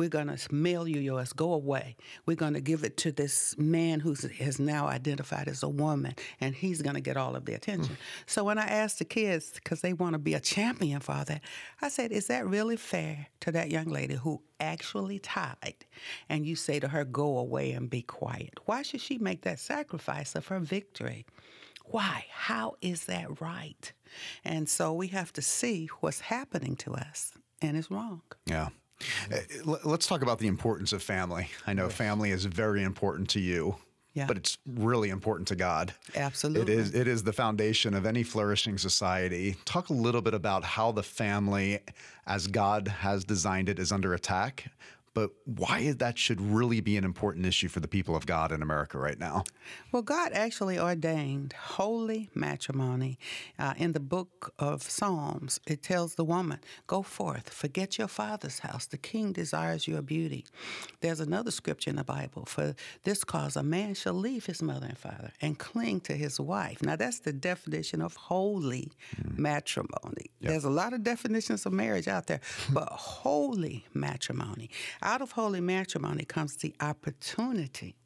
We're 0.00 0.08
going 0.08 0.34
to 0.34 0.54
mail 0.54 0.88
you 0.88 0.98
yours. 0.98 1.34
Go 1.34 1.52
away. 1.52 1.94
We're 2.24 2.34
going 2.34 2.54
to 2.54 2.62
give 2.62 2.84
it 2.84 2.96
to 2.96 3.12
this 3.12 3.54
man 3.58 4.00
who 4.00 4.14
has 4.38 4.58
now 4.58 4.88
identified 4.88 5.46
as 5.46 5.62
a 5.62 5.68
woman, 5.68 6.14
and 6.40 6.54
he's 6.54 6.80
going 6.80 6.94
to 6.94 7.02
get 7.02 7.18
all 7.18 7.36
of 7.36 7.44
the 7.44 7.52
attention. 7.52 7.96
Mm. 7.96 8.24
So 8.24 8.42
when 8.42 8.56
I 8.56 8.64
asked 8.64 8.98
the 9.00 9.04
kids, 9.04 9.50
because 9.52 9.82
they 9.82 9.92
want 9.92 10.14
to 10.14 10.18
be 10.18 10.32
a 10.32 10.40
champion 10.40 11.00
for 11.00 11.22
that, 11.26 11.42
I 11.82 11.90
said, 11.90 12.12
Is 12.12 12.28
that 12.28 12.46
really 12.46 12.78
fair 12.78 13.26
to 13.40 13.52
that 13.52 13.70
young 13.70 13.88
lady 13.88 14.14
who 14.14 14.40
actually 14.58 15.18
tied? 15.18 15.84
And 16.30 16.46
you 16.46 16.56
say 16.56 16.80
to 16.80 16.88
her, 16.88 17.04
Go 17.04 17.36
away 17.36 17.72
and 17.72 17.90
be 17.90 18.00
quiet. 18.00 18.54
Why 18.64 18.80
should 18.80 19.02
she 19.02 19.18
make 19.18 19.42
that 19.42 19.58
sacrifice 19.58 20.34
of 20.34 20.46
her 20.46 20.60
victory? 20.60 21.26
Why? 21.84 22.24
How 22.30 22.76
is 22.80 23.04
that 23.04 23.38
right? 23.42 23.92
And 24.46 24.66
so 24.66 24.94
we 24.94 25.08
have 25.08 25.30
to 25.34 25.42
see 25.42 25.90
what's 26.00 26.20
happening 26.20 26.74
to 26.76 26.94
us, 26.94 27.34
and 27.60 27.76
it's 27.76 27.90
wrong. 27.90 28.22
Yeah. 28.46 28.70
Uh, 29.32 29.76
let's 29.84 30.06
talk 30.06 30.22
about 30.22 30.38
the 30.38 30.46
importance 30.46 30.92
of 30.92 31.02
family. 31.02 31.48
I 31.66 31.72
know 31.72 31.84
yes. 31.84 31.94
family 31.94 32.30
is 32.30 32.44
very 32.44 32.82
important 32.82 33.28
to 33.30 33.40
you. 33.40 33.76
Yeah. 34.12 34.26
But 34.26 34.38
it's 34.38 34.58
really 34.66 35.10
important 35.10 35.46
to 35.48 35.54
God. 35.54 35.94
Absolutely. 36.16 36.72
It 36.72 36.80
is 36.80 36.94
it 36.96 37.06
is 37.06 37.22
the 37.22 37.32
foundation 37.32 37.94
of 37.94 38.04
any 38.04 38.24
flourishing 38.24 38.76
society. 38.76 39.56
Talk 39.64 39.88
a 39.88 39.92
little 39.92 40.20
bit 40.20 40.34
about 40.34 40.64
how 40.64 40.90
the 40.90 41.04
family 41.04 41.78
as 42.26 42.48
God 42.48 42.88
has 42.88 43.24
designed 43.24 43.68
it 43.68 43.78
is 43.78 43.92
under 43.92 44.12
attack 44.12 44.66
but 45.12 45.30
why 45.44 45.92
that 45.92 46.18
should 46.18 46.40
really 46.40 46.80
be 46.80 46.96
an 46.96 47.04
important 47.04 47.44
issue 47.46 47.68
for 47.68 47.80
the 47.80 47.88
people 47.88 48.14
of 48.14 48.26
God 48.26 48.52
in 48.52 48.62
America 48.62 48.98
right 48.98 49.18
now? 49.18 49.44
Well, 49.92 50.02
God 50.02 50.32
actually 50.32 50.78
ordained 50.78 51.52
holy 51.52 52.30
matrimony. 52.34 53.18
Uh, 53.58 53.74
in 53.76 53.92
the 53.92 54.00
book 54.00 54.52
of 54.58 54.82
Psalms, 54.82 55.60
it 55.66 55.82
tells 55.82 56.14
the 56.14 56.24
woman, 56.24 56.60
Go 56.86 57.02
forth, 57.02 57.50
forget 57.50 57.98
your 57.98 58.08
father's 58.08 58.60
house. 58.60 58.86
The 58.86 58.98
king 58.98 59.32
desires 59.32 59.88
your 59.88 60.02
beauty. 60.02 60.46
There's 61.00 61.20
another 61.20 61.50
scripture 61.50 61.90
in 61.90 61.96
the 61.96 62.04
Bible 62.04 62.44
for 62.44 62.74
this 63.04 63.24
cause 63.24 63.56
a 63.56 63.62
man 63.62 63.94
shall 63.94 64.14
leave 64.14 64.46
his 64.46 64.62
mother 64.62 64.86
and 64.86 64.98
father 64.98 65.32
and 65.40 65.58
cling 65.58 66.00
to 66.02 66.14
his 66.14 66.38
wife. 66.38 66.82
Now, 66.82 66.96
that's 66.96 67.20
the 67.20 67.32
definition 67.32 68.00
of 68.00 68.14
holy 68.16 68.92
mm. 69.16 69.38
matrimony. 69.38 70.30
Yep. 70.40 70.50
There's 70.50 70.64
a 70.64 70.70
lot 70.70 70.92
of 70.92 71.02
definitions 71.02 71.66
of 71.66 71.72
marriage 71.72 72.08
out 72.08 72.26
there, 72.26 72.40
but 72.72 72.88
holy 72.88 73.86
matrimony. 73.92 74.70
Out 75.02 75.22
of 75.22 75.32
holy 75.32 75.60
matrimony 75.60 76.24
comes 76.24 76.56
the 76.56 76.74
opportunity 76.80 77.96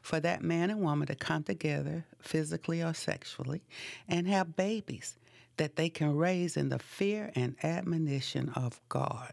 for 0.00 0.20
that 0.20 0.42
man 0.42 0.70
and 0.70 0.80
woman 0.80 1.06
to 1.08 1.14
come 1.14 1.42
together 1.42 2.06
physically 2.20 2.82
or 2.82 2.94
sexually 2.94 3.62
and 4.08 4.26
have 4.26 4.56
babies 4.56 5.16
that 5.56 5.76
they 5.76 5.88
can 5.88 6.14
raise 6.16 6.56
in 6.56 6.68
the 6.68 6.78
fear 6.78 7.30
and 7.34 7.56
admonition 7.62 8.50
of 8.50 8.80
God. 8.88 9.32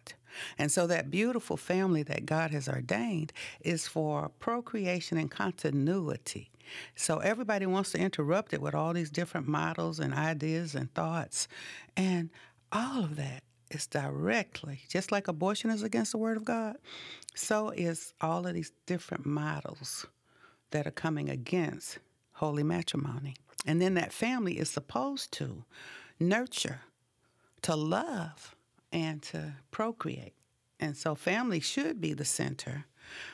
And 0.57 0.71
so 0.71 0.87
that 0.87 1.11
beautiful 1.11 1.57
family 1.57 2.03
that 2.03 2.25
God 2.25 2.51
has 2.51 2.67
ordained 2.67 3.33
is 3.61 3.87
for 3.87 4.29
procreation 4.39 5.17
and 5.17 5.29
continuity. 5.29 6.49
So 6.95 7.19
everybody 7.19 7.65
wants 7.65 7.91
to 7.91 7.99
interrupt 7.99 8.53
it 8.53 8.61
with 8.61 8.73
all 8.73 8.93
these 8.93 9.11
different 9.11 9.47
models 9.47 9.99
and 9.99 10.13
ideas 10.13 10.75
and 10.75 10.91
thoughts. 10.93 11.47
And 11.95 12.29
all 12.71 13.03
of 13.03 13.15
that 13.17 13.43
is 13.73 13.87
directly, 13.87 14.81
just 14.89 15.11
like 15.11 15.27
abortion 15.27 15.69
is 15.69 15.83
against 15.83 16.11
the 16.11 16.17
Word 16.17 16.37
of 16.37 16.45
God, 16.45 16.77
so 17.35 17.69
is 17.69 18.13
all 18.21 18.45
of 18.45 18.53
these 18.53 18.71
different 18.85 19.25
models 19.25 20.05
that 20.71 20.87
are 20.87 20.91
coming 20.91 21.29
against 21.29 21.99
holy 22.33 22.63
matrimony. 22.63 23.35
And 23.65 23.81
then 23.81 23.93
that 23.93 24.11
family 24.11 24.57
is 24.57 24.69
supposed 24.69 25.31
to 25.33 25.63
nurture, 26.19 26.81
to 27.61 27.75
love, 27.75 28.55
and 28.91 29.21
to 29.23 29.53
procreate. 29.71 30.33
And 30.79 30.97
so 30.97 31.15
family 31.15 31.59
should 31.59 32.01
be 32.01 32.13
the 32.13 32.25
center 32.25 32.85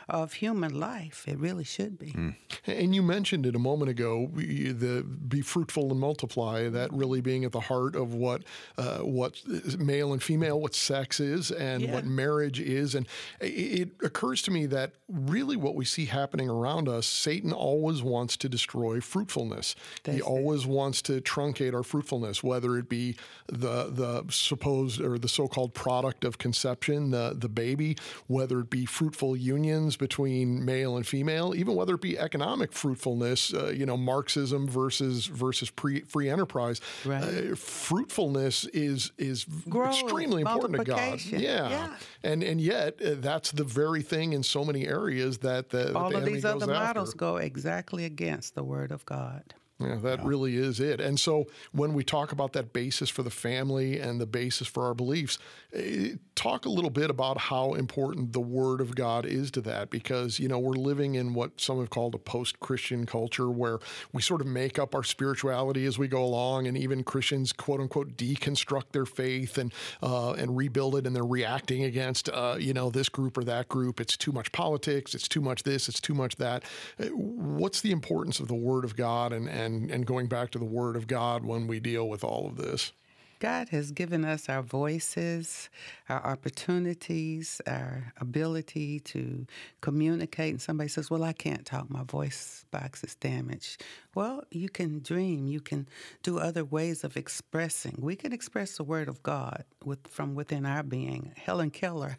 of 0.07 0.33
human 0.33 0.79
life. 0.79 1.25
It 1.27 1.37
really 1.37 1.63
should 1.63 1.99
be. 1.99 2.11
Mm. 2.11 2.35
And 2.65 2.95
you 2.95 3.01
mentioned 3.01 3.45
it 3.45 3.55
a 3.55 3.59
moment 3.59 3.91
ago, 3.91 4.29
the 4.33 5.03
be 5.03 5.41
fruitful 5.41 5.91
and 5.91 5.99
multiply. 5.99 6.69
That 6.69 6.91
really 6.93 7.21
being 7.21 7.45
at 7.45 7.51
the 7.51 7.59
heart 7.59 7.95
of 7.95 8.13
what 8.13 8.43
uh, 8.77 8.99
what 8.99 9.41
male 9.77 10.13
and 10.13 10.21
female, 10.21 10.59
what 10.59 10.75
sex 10.75 11.19
is, 11.19 11.51
and 11.51 11.83
yeah. 11.83 11.93
what 11.93 12.05
marriage 12.05 12.59
is. 12.59 12.95
And 12.95 13.07
it 13.39 13.89
occurs 14.03 14.41
to 14.43 14.51
me 14.51 14.65
that 14.67 14.93
really 15.07 15.55
what 15.55 15.75
we 15.75 15.85
see 15.85 16.05
happening 16.05 16.49
around 16.49 16.87
us, 16.87 17.05
Satan 17.05 17.51
always 17.51 18.01
wants 18.01 18.37
to 18.37 18.49
destroy 18.49 18.99
fruitfulness. 18.99 19.75
That's 20.03 20.17
he 20.17 20.21
always 20.21 20.65
it. 20.65 20.69
wants 20.69 21.01
to 21.03 21.21
truncate 21.21 21.73
our 21.73 21.83
fruitfulness, 21.83 22.43
whether 22.43 22.77
it 22.77 22.89
be 22.89 23.15
the 23.47 23.89
the 23.89 24.25
supposed 24.29 25.01
or 25.01 25.17
the 25.17 25.29
so-called 25.29 25.73
product 25.73 26.23
of 26.23 26.37
conception, 26.37 27.11
the 27.11 27.35
the 27.37 27.49
baby, 27.49 27.97
whether 28.27 28.59
it 28.59 28.69
be 28.69 28.85
fruitful 28.85 29.35
unions 29.59 29.97
between 29.97 30.63
male 30.63 30.97
and 30.97 31.05
female, 31.05 31.53
even 31.55 31.75
whether 31.75 31.95
it 31.95 32.01
be 32.01 32.17
economic 32.17 32.71
fruitfulness, 32.71 33.53
uh, 33.53 33.67
you 33.69 33.85
know, 33.85 33.97
Marxism 33.97 34.67
versus 34.67 35.25
versus 35.25 35.69
pre, 35.69 36.01
free 36.01 36.29
enterprise. 36.29 36.81
Right. 37.05 37.23
Uh, 37.23 37.55
fruitfulness 37.55 38.65
is 38.65 39.11
is 39.17 39.45
Growth, 39.67 39.99
extremely 39.99 40.41
important 40.41 40.77
to 40.79 40.83
God. 40.83 41.21
Yeah. 41.25 41.69
yeah. 41.69 41.95
and 42.23 42.43
and 42.43 42.61
yet 42.61 43.01
uh, 43.01 43.15
that's 43.17 43.51
the 43.51 43.63
very 43.63 44.01
thing 44.01 44.33
in 44.33 44.43
so 44.43 44.63
many 44.63 44.87
areas 44.87 45.39
that 45.39 45.69
the 45.69 45.95
all 45.95 46.09
that 46.09 46.19
the 46.21 46.27
of 46.27 46.33
these 46.33 46.45
other 46.45 46.67
models 46.67 47.09
after. 47.09 47.17
go 47.17 47.37
exactly 47.37 48.05
against 48.05 48.55
the 48.55 48.63
Word 48.63 48.91
of 48.91 49.05
God. 49.05 49.53
Yeah, 49.79 49.95
that 49.95 50.19
yeah. 50.19 50.27
really 50.27 50.57
is 50.57 50.81
it. 50.81 50.99
And 50.99 51.17
so 51.17 51.45
when 51.71 51.93
we 51.93 52.03
talk 52.03 52.33
about 52.33 52.51
that 52.53 52.73
basis 52.73 53.09
for 53.09 53.23
the 53.23 53.29
family 53.29 53.97
and 53.99 54.19
the 54.19 54.25
basis 54.25 54.67
for 54.67 54.85
our 54.85 54.93
beliefs, 54.93 55.37
eh, 55.73 56.15
talk 56.35 56.65
a 56.65 56.69
little 56.69 56.89
bit 56.89 57.09
about 57.09 57.37
how 57.37 57.73
important 57.75 58.33
the 58.33 58.41
Word 58.41 58.81
of 58.81 58.93
God 58.95 59.25
is 59.25 59.51
to 59.51 59.61
that 59.61 59.89
because, 59.89 60.37
you 60.37 60.49
know, 60.49 60.59
we're 60.59 60.73
living 60.73 61.15
in 61.15 61.33
what 61.33 61.61
some 61.61 61.79
have 61.79 61.89
called 61.89 62.13
a 62.13 62.17
post 62.17 62.59
Christian 62.59 63.05
culture 63.05 63.49
where 63.49 63.79
we 64.11 64.21
sort 64.21 64.41
of 64.41 64.47
make 64.47 64.77
up 64.77 64.93
our 64.93 65.03
spirituality 65.03 65.85
as 65.85 65.97
we 65.97 66.09
go 66.09 66.23
along, 66.23 66.67
and 66.67 66.77
even 66.77 67.03
Christians, 67.03 67.53
quote 67.53 67.79
unquote, 67.79 68.17
deconstruct 68.17 68.91
their 68.91 69.05
faith 69.05 69.57
and, 69.57 69.73
uh, 70.03 70.33
and 70.33 70.57
rebuild 70.57 70.95
it, 70.97 71.07
and 71.07 71.15
they're 71.15 71.23
reacting 71.23 71.83
against, 71.83 72.27
uh, 72.29 72.57
you 72.59 72.73
know, 72.73 72.89
this 72.89 73.07
group 73.07 73.37
or 73.37 73.45
that 73.45 73.69
group. 73.69 74.01
It's 74.01 74.17
too 74.17 74.33
much 74.33 74.51
politics, 74.51 75.15
it's 75.15 75.27
too 75.29 75.41
much 75.41 75.63
this, 75.63 75.87
it's 75.87 76.01
too 76.01 76.13
much 76.13 76.35
that. 76.37 76.63
Eh, 76.99 77.07
what's 77.09 77.79
the 77.79 77.91
importance 77.91 78.41
of 78.41 78.49
the 78.49 78.55
Word 78.55 78.83
of 78.83 78.97
God 78.97 79.31
and, 79.31 79.47
and 79.47 79.68
and, 79.69 79.91
and 79.91 80.05
going 80.05 80.27
back 80.27 80.51
to 80.51 80.59
the 80.59 80.65
Word 80.65 80.95
of 80.95 81.07
God 81.07 81.45
when 81.45 81.67
we 81.67 81.79
deal 81.79 82.09
with 82.09 82.23
all 82.23 82.47
of 82.47 82.57
this? 82.57 82.91
God 83.39 83.69
has 83.69 83.91
given 83.91 84.25
us 84.25 84.49
our 84.49 84.61
voices, 84.61 85.69
our 86.09 86.21
opportunities, 86.25 87.61
our 87.65 88.11
ability 88.19 88.99
to 89.01 89.47
communicate. 89.79 90.51
And 90.51 90.61
somebody 90.61 90.89
says, 90.89 91.09
Well, 91.09 91.23
I 91.23 91.31
can't 91.31 91.65
talk, 91.65 91.89
my 91.89 92.03
voice 92.03 92.65
box 92.69 93.01
is 93.01 93.15
damaged. 93.15 93.81
Well, 94.13 94.43
you 94.51 94.67
can 94.67 94.99
dream, 94.99 95.47
you 95.47 95.61
can 95.61 95.87
do 96.21 96.37
other 96.37 96.65
ways 96.65 97.05
of 97.05 97.15
expressing. 97.15 97.95
We 97.99 98.17
can 98.17 98.33
express 98.33 98.75
the 98.75 98.83
Word 98.83 99.07
of 99.07 99.23
God 99.23 99.63
with, 99.85 100.05
from 100.07 100.35
within 100.35 100.65
our 100.65 100.83
being. 100.83 101.31
Helen 101.37 101.71
Keller 101.71 102.17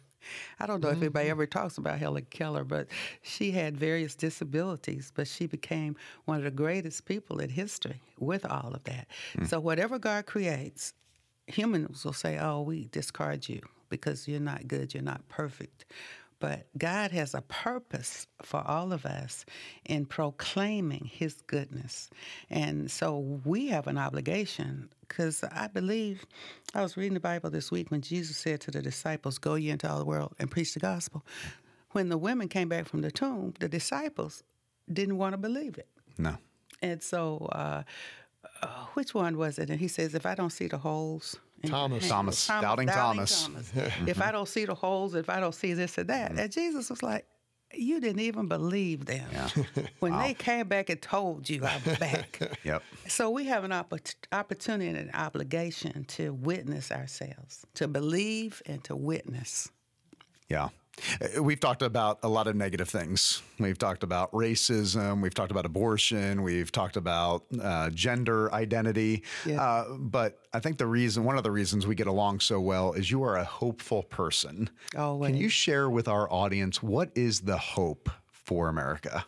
I 0.59 0.65
don't 0.65 0.81
know 0.81 0.89
mm-hmm. 0.89 0.97
if 0.97 1.03
anybody 1.03 1.29
ever 1.29 1.45
talks 1.45 1.77
about 1.77 1.99
Helen 1.99 2.25
Keller, 2.29 2.63
but 2.63 2.87
she 3.21 3.51
had 3.51 3.77
various 3.77 4.15
disabilities, 4.15 5.11
but 5.13 5.27
she 5.27 5.47
became 5.47 5.95
one 6.25 6.37
of 6.37 6.43
the 6.43 6.51
greatest 6.51 7.05
people 7.05 7.39
in 7.39 7.49
history 7.49 8.01
with 8.19 8.45
all 8.45 8.71
of 8.73 8.83
that. 8.85 9.07
Mm. 9.37 9.47
So 9.47 9.59
whatever 9.59 9.99
God 9.99 10.25
creates, 10.25 10.93
humans 11.47 12.05
will 12.05 12.13
say, 12.13 12.37
"Oh, 12.39 12.61
we 12.61 12.87
discard 12.91 13.49
you 13.49 13.61
because 13.89 14.27
you're 14.27 14.39
not 14.39 14.67
good, 14.67 14.93
you're 14.93 15.03
not 15.03 15.27
perfect." 15.27 15.85
But 16.41 16.65
God 16.75 17.11
has 17.11 17.35
a 17.35 17.41
purpose 17.43 18.25
for 18.41 18.61
all 18.67 18.91
of 18.91 19.05
us 19.05 19.45
in 19.85 20.05
proclaiming 20.07 21.05
His 21.05 21.35
goodness. 21.45 22.09
And 22.49 22.89
so 22.89 23.39
we 23.45 23.67
have 23.67 23.85
an 23.85 23.99
obligation 23.99 24.89
because 25.07 25.43
I 25.43 25.67
believe 25.67 26.25
I 26.73 26.81
was 26.81 26.97
reading 26.97 27.13
the 27.13 27.19
Bible 27.19 27.51
this 27.51 27.69
week 27.69 27.91
when 27.91 28.01
Jesus 28.01 28.37
said 28.37 28.59
to 28.61 28.71
the 28.71 28.81
disciples, 28.81 29.37
Go 29.37 29.53
ye 29.53 29.69
into 29.69 29.89
all 29.89 29.99
the 29.99 30.05
world 30.05 30.33
and 30.39 30.49
preach 30.49 30.73
the 30.73 30.79
gospel. 30.79 31.23
When 31.91 32.09
the 32.09 32.17
women 32.17 32.47
came 32.47 32.69
back 32.69 32.87
from 32.87 33.01
the 33.01 33.11
tomb, 33.11 33.53
the 33.59 33.69
disciples 33.69 34.43
didn't 34.91 35.17
want 35.17 35.33
to 35.33 35.37
believe 35.37 35.77
it. 35.77 35.87
No. 36.17 36.37
And 36.81 37.03
so, 37.03 37.49
uh, 37.51 37.83
uh, 38.63 38.67
which 38.93 39.13
one 39.13 39.37
was 39.37 39.59
it? 39.59 39.69
And 39.69 39.79
he 39.79 39.87
says, 39.87 40.15
If 40.15 40.25
I 40.25 40.33
don't 40.33 40.49
see 40.49 40.67
the 40.67 40.79
holes, 40.79 41.37
Thomas. 41.61 42.07
Thomas. 42.07 42.47
Thomas. 42.47 42.61
Doubting, 42.61 42.87
Doubting 42.87 43.17
Thomas. 43.17 43.43
Thomas. 43.43 43.71
if 43.75 44.21
I 44.21 44.25
mm-hmm. 44.25 44.31
don't 44.31 44.47
see 44.47 44.65
the 44.65 44.75
holes, 44.75 45.15
if 45.15 45.29
I 45.29 45.39
don't 45.39 45.55
see 45.55 45.73
this 45.73 45.97
or 45.97 46.03
that. 46.05 46.31
And 46.31 46.51
Jesus 46.51 46.89
was 46.89 47.03
like, 47.03 47.25
you 47.73 47.99
didn't 47.99 48.21
even 48.21 48.47
believe 48.47 49.05
them. 49.05 49.27
Yeah. 49.31 49.49
when 49.99 50.13
wow. 50.13 50.23
they 50.23 50.33
came 50.33 50.67
back 50.67 50.89
and 50.89 51.01
told 51.01 51.49
you 51.49 51.65
I 51.65 51.79
was 51.85 51.97
back. 51.99 52.57
yep. 52.63 52.83
So 53.07 53.29
we 53.29 53.45
have 53.45 53.63
an 53.63 53.71
opp- 53.71 53.93
opportunity 54.31 54.87
and 54.89 54.97
an 54.97 55.11
obligation 55.13 56.03
to 56.05 56.33
witness 56.33 56.91
ourselves, 56.91 57.65
to 57.75 57.87
believe 57.87 58.61
and 58.65 58.83
to 58.85 58.95
witness. 58.95 59.69
Yeah. 60.49 60.69
Uh, 61.21 61.41
we've 61.41 61.59
talked 61.59 61.81
about 61.81 62.19
a 62.23 62.27
lot 62.27 62.47
of 62.47 62.55
negative 62.55 62.89
things. 62.89 63.41
We've 63.59 63.77
talked 63.77 64.03
about 64.03 64.31
racism. 64.31 65.21
We've 65.21 65.33
talked 65.33 65.51
about 65.51 65.65
abortion. 65.65 66.43
We've 66.43 66.71
talked 66.71 66.97
about 66.97 67.43
uh, 67.61 67.89
gender 67.91 68.53
identity. 68.53 69.23
Yeah. 69.45 69.61
Uh, 69.61 69.93
but 69.97 70.39
I 70.53 70.59
think 70.59 70.77
the 70.77 70.87
reason, 70.87 71.23
one 71.23 71.37
of 71.37 71.43
the 71.43 71.51
reasons 71.51 71.87
we 71.87 71.95
get 71.95 72.07
along 72.07 72.41
so 72.41 72.59
well 72.59 72.93
is 72.93 73.09
you 73.09 73.23
are 73.23 73.37
a 73.37 73.43
hopeful 73.43 74.03
person. 74.03 74.69
Always. 74.97 75.31
Can 75.31 75.37
you 75.37 75.49
share 75.49 75.89
with 75.89 76.07
our 76.07 76.31
audience 76.31 76.83
what 76.83 77.09
is 77.15 77.41
the 77.41 77.57
hope 77.57 78.09
for 78.29 78.69
America? 78.69 79.25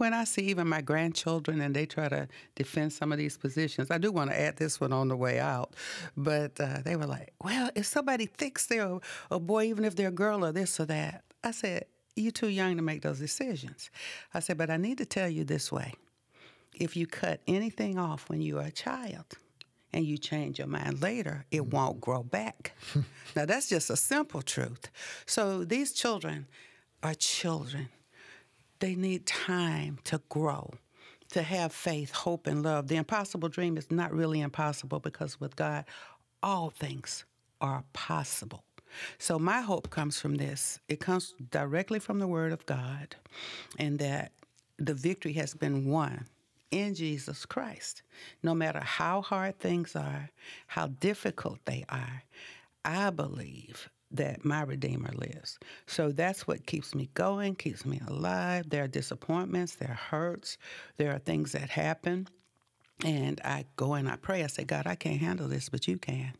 When 0.00 0.14
I 0.14 0.24
see 0.24 0.42
even 0.44 0.66
my 0.66 0.80
grandchildren 0.80 1.60
and 1.60 1.76
they 1.76 1.84
try 1.84 2.08
to 2.08 2.26
defend 2.56 2.92
some 2.92 3.12
of 3.12 3.18
these 3.18 3.36
positions, 3.36 3.90
I 3.90 3.98
do 3.98 4.10
want 4.10 4.30
to 4.30 4.40
add 4.40 4.56
this 4.56 4.80
one 4.80 4.94
on 4.94 5.08
the 5.08 5.16
way 5.16 5.38
out, 5.38 5.74
but 6.16 6.58
uh, 6.58 6.78
they 6.82 6.96
were 6.96 7.06
like, 7.06 7.34
well, 7.44 7.70
if 7.74 7.84
somebody 7.84 8.24
thinks 8.24 8.66
they're 8.66 8.98
a 9.30 9.38
boy, 9.38 9.64
even 9.64 9.84
if 9.84 9.94
they're 9.94 10.08
a 10.08 10.12
girl 10.12 10.44
or 10.44 10.52
this 10.52 10.80
or 10.80 10.86
that, 10.86 11.22
I 11.44 11.50
said, 11.50 11.84
you're 12.16 12.32
too 12.32 12.48
young 12.48 12.76
to 12.76 12.82
make 12.82 13.02
those 13.02 13.18
decisions. 13.18 13.90
I 14.32 14.40
said, 14.40 14.56
but 14.56 14.70
I 14.70 14.78
need 14.78 14.98
to 14.98 15.04
tell 15.06 15.28
you 15.28 15.44
this 15.44 15.70
way. 15.70 15.92
If 16.74 16.96
you 16.96 17.06
cut 17.06 17.40
anything 17.46 17.98
off 17.98 18.30
when 18.30 18.40
you 18.40 18.58
are 18.58 18.66
a 18.66 18.72
child, 18.72 19.26
and 19.92 20.04
you 20.04 20.16
change 20.16 20.60
your 20.60 20.68
mind 20.68 21.02
later, 21.02 21.44
it 21.50 21.66
won't 21.66 22.00
grow 22.00 22.22
back. 22.22 22.76
now, 23.34 23.44
that's 23.44 23.68
just 23.68 23.90
a 23.90 23.96
simple 23.96 24.40
truth. 24.40 24.88
So, 25.26 25.64
these 25.64 25.92
children 25.92 26.46
are 27.02 27.14
children. 27.14 27.88
They 28.80 28.94
need 28.94 29.26
time 29.26 29.98
to 30.04 30.20
grow, 30.28 30.70
to 31.32 31.42
have 31.42 31.72
faith, 31.72 32.10
hope, 32.12 32.46
and 32.46 32.62
love. 32.62 32.88
The 32.88 32.96
impossible 32.96 33.48
dream 33.48 33.76
is 33.76 33.90
not 33.90 34.12
really 34.12 34.40
impossible 34.40 35.00
because 35.00 35.38
with 35.38 35.54
God, 35.54 35.84
all 36.42 36.70
things 36.70 37.24
are 37.60 37.84
possible. 37.92 38.64
So 39.18 39.38
my 39.38 39.60
hope 39.60 39.90
comes 39.90 40.18
from 40.18 40.36
this. 40.36 40.80
It 40.88 40.98
comes 40.98 41.34
directly 41.50 41.98
from 42.00 42.18
the 42.18 42.26
Word 42.26 42.52
of 42.52 42.66
God, 42.66 43.14
and 43.78 43.98
that 43.98 44.32
the 44.78 44.94
victory 44.94 45.34
has 45.34 45.54
been 45.54 45.86
won 45.86 46.26
in 46.70 46.94
Jesus 46.94 47.46
Christ. 47.46 48.02
No 48.42 48.54
matter 48.54 48.80
how 48.80 49.22
hard 49.22 49.58
things 49.58 49.94
are, 49.94 50.30
how 50.66 50.88
difficult 50.88 51.58
they 51.66 51.84
are, 51.88 52.22
I 52.84 53.10
believe 53.10 53.90
that 54.12 54.44
my 54.44 54.62
Redeemer 54.62 55.12
lives. 55.14 55.58
So 55.86 56.10
that's 56.10 56.46
what 56.46 56.66
keeps 56.66 56.94
me 56.94 57.10
going, 57.14 57.54
keeps 57.54 57.84
me 57.84 58.00
alive. 58.08 58.68
There 58.68 58.84
are 58.84 58.88
disappointments, 58.88 59.76
there 59.76 59.90
are 59.90 59.94
hurts, 60.18 60.58
there 60.96 61.14
are 61.14 61.18
things 61.18 61.52
that 61.52 61.70
happen. 61.70 62.28
And 63.04 63.40
I 63.44 63.64
go 63.76 63.94
and 63.94 64.08
I 64.08 64.16
pray. 64.16 64.44
I 64.44 64.48
say, 64.48 64.64
God, 64.64 64.86
I 64.86 64.94
can't 64.94 65.20
handle 65.20 65.48
this, 65.48 65.68
but 65.68 65.88
you 65.88 65.96
can. 65.96 66.32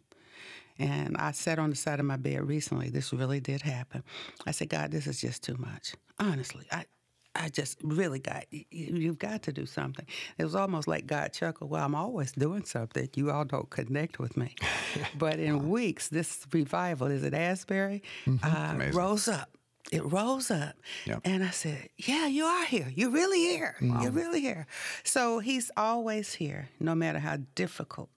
And 0.79 1.17
I 1.17 1.33
sat 1.33 1.59
on 1.59 1.71
the 1.71 1.77
side 1.77 2.01
of 2.01 2.07
my 2.07 2.17
bed 2.17 2.47
recently. 2.47 2.91
This 2.91 3.13
really 3.13 3.41
did 3.41 3.63
happen. 3.63 4.03
I 4.47 4.51
said, 4.51 4.69
God, 4.69 4.91
this 4.91 5.07
is 5.07 5.21
just 5.21 5.43
too 5.43 5.57
much. 5.59 5.95
Honestly, 6.19 6.67
I, 6.73 6.85
I 7.35 7.49
just 7.49 7.79
really 7.83 8.19
got, 8.19 8.45
you've 8.51 9.19
got 9.19 9.43
to 9.45 9.53
do 9.53 9.65
something. 9.65 10.05
It 10.37 10.45
was 10.45 10.55
almost 10.55 10.89
like 10.89 11.07
God 11.07 11.33
chuckled, 11.33 11.71
well, 11.71 11.85
I'm 11.85 11.95
always 11.95 12.33
doing 12.33 12.65
something. 12.65 13.09
You 13.15 13.31
all 13.31 13.45
don't 13.45 13.71
connect 13.71 14.19
with 14.19 14.37
me. 14.37 14.55
but 15.19 15.39
in 15.39 15.69
weeks, 15.69 16.09
this 16.09 16.47
revival, 16.53 17.07
is 17.07 17.23
it 17.23 17.35
Asbury, 17.35 18.03
mm-hmm. 18.27 18.45
uh, 18.45 18.91
rose 18.93 19.29
up. 19.29 19.51
It 19.93 20.05
rose 20.05 20.51
up. 20.51 20.75
Yep. 21.07 21.21
And 21.25 21.43
I 21.43 21.51
said, 21.51 21.89
Yeah, 21.97 22.27
you 22.27 22.45
are 22.45 22.65
here. 22.65 22.93
You're 22.95 23.11
really 23.11 23.41
here. 23.41 23.77
Wow. 23.81 24.03
You're 24.03 24.13
really 24.13 24.41
here. 24.41 24.67
So 25.05 25.39
he's 25.41 25.71
always 25.77 26.35
here, 26.35 26.69
no 26.79 26.95
matter 26.95 27.19
how 27.19 27.39
difficult 27.55 28.11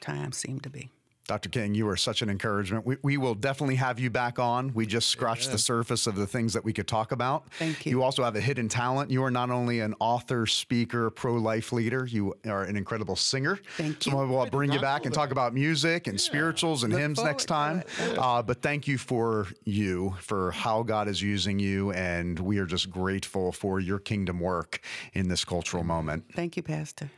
times 0.00 0.38
seem 0.38 0.60
to 0.60 0.70
be. 0.70 0.90
Dr. 1.30 1.48
King, 1.48 1.76
you 1.76 1.88
are 1.88 1.96
such 1.96 2.22
an 2.22 2.28
encouragement. 2.28 2.84
We, 2.84 2.96
we 3.02 3.16
will 3.16 3.36
definitely 3.36 3.76
have 3.76 4.00
you 4.00 4.10
back 4.10 4.40
on. 4.40 4.74
We 4.74 4.84
just 4.84 5.10
scratched 5.10 5.46
yeah. 5.46 5.52
the 5.52 5.58
surface 5.58 6.08
of 6.08 6.16
the 6.16 6.26
things 6.26 6.52
that 6.54 6.64
we 6.64 6.72
could 6.72 6.88
talk 6.88 7.12
about. 7.12 7.48
Thank 7.52 7.86
you. 7.86 7.90
You 7.90 8.02
also 8.02 8.24
have 8.24 8.34
a 8.34 8.40
hidden 8.40 8.68
talent. 8.68 9.12
You 9.12 9.22
are 9.22 9.30
not 9.30 9.48
only 9.48 9.78
an 9.78 9.94
author, 10.00 10.44
speaker, 10.44 11.08
pro 11.08 11.34
life 11.34 11.72
leader, 11.72 12.04
you 12.04 12.34
are 12.46 12.64
an 12.64 12.76
incredible 12.76 13.14
singer. 13.14 13.60
Thank 13.76 14.06
you. 14.06 14.10
So 14.10 14.26
we'll 14.26 14.46
bring 14.46 14.72
you 14.72 14.80
back 14.80 15.04
and 15.04 15.14
talk 15.14 15.30
about 15.30 15.54
music 15.54 16.08
and 16.08 16.18
yeah. 16.18 16.24
spirituals 16.24 16.82
and 16.82 16.92
Look 16.92 17.00
hymns 17.00 17.22
next 17.22 17.44
time. 17.44 17.84
Uh, 18.18 18.42
but 18.42 18.60
thank 18.60 18.88
you 18.88 18.98
for 18.98 19.46
you, 19.62 20.16
for 20.22 20.50
how 20.50 20.82
God 20.82 21.06
is 21.06 21.22
using 21.22 21.60
you. 21.60 21.92
And 21.92 22.40
we 22.40 22.58
are 22.58 22.66
just 22.66 22.90
grateful 22.90 23.52
for 23.52 23.78
your 23.78 24.00
kingdom 24.00 24.40
work 24.40 24.80
in 25.12 25.28
this 25.28 25.44
cultural 25.44 25.84
moment. 25.84 26.24
Thank 26.34 26.56
you, 26.56 26.64
Pastor. 26.64 27.08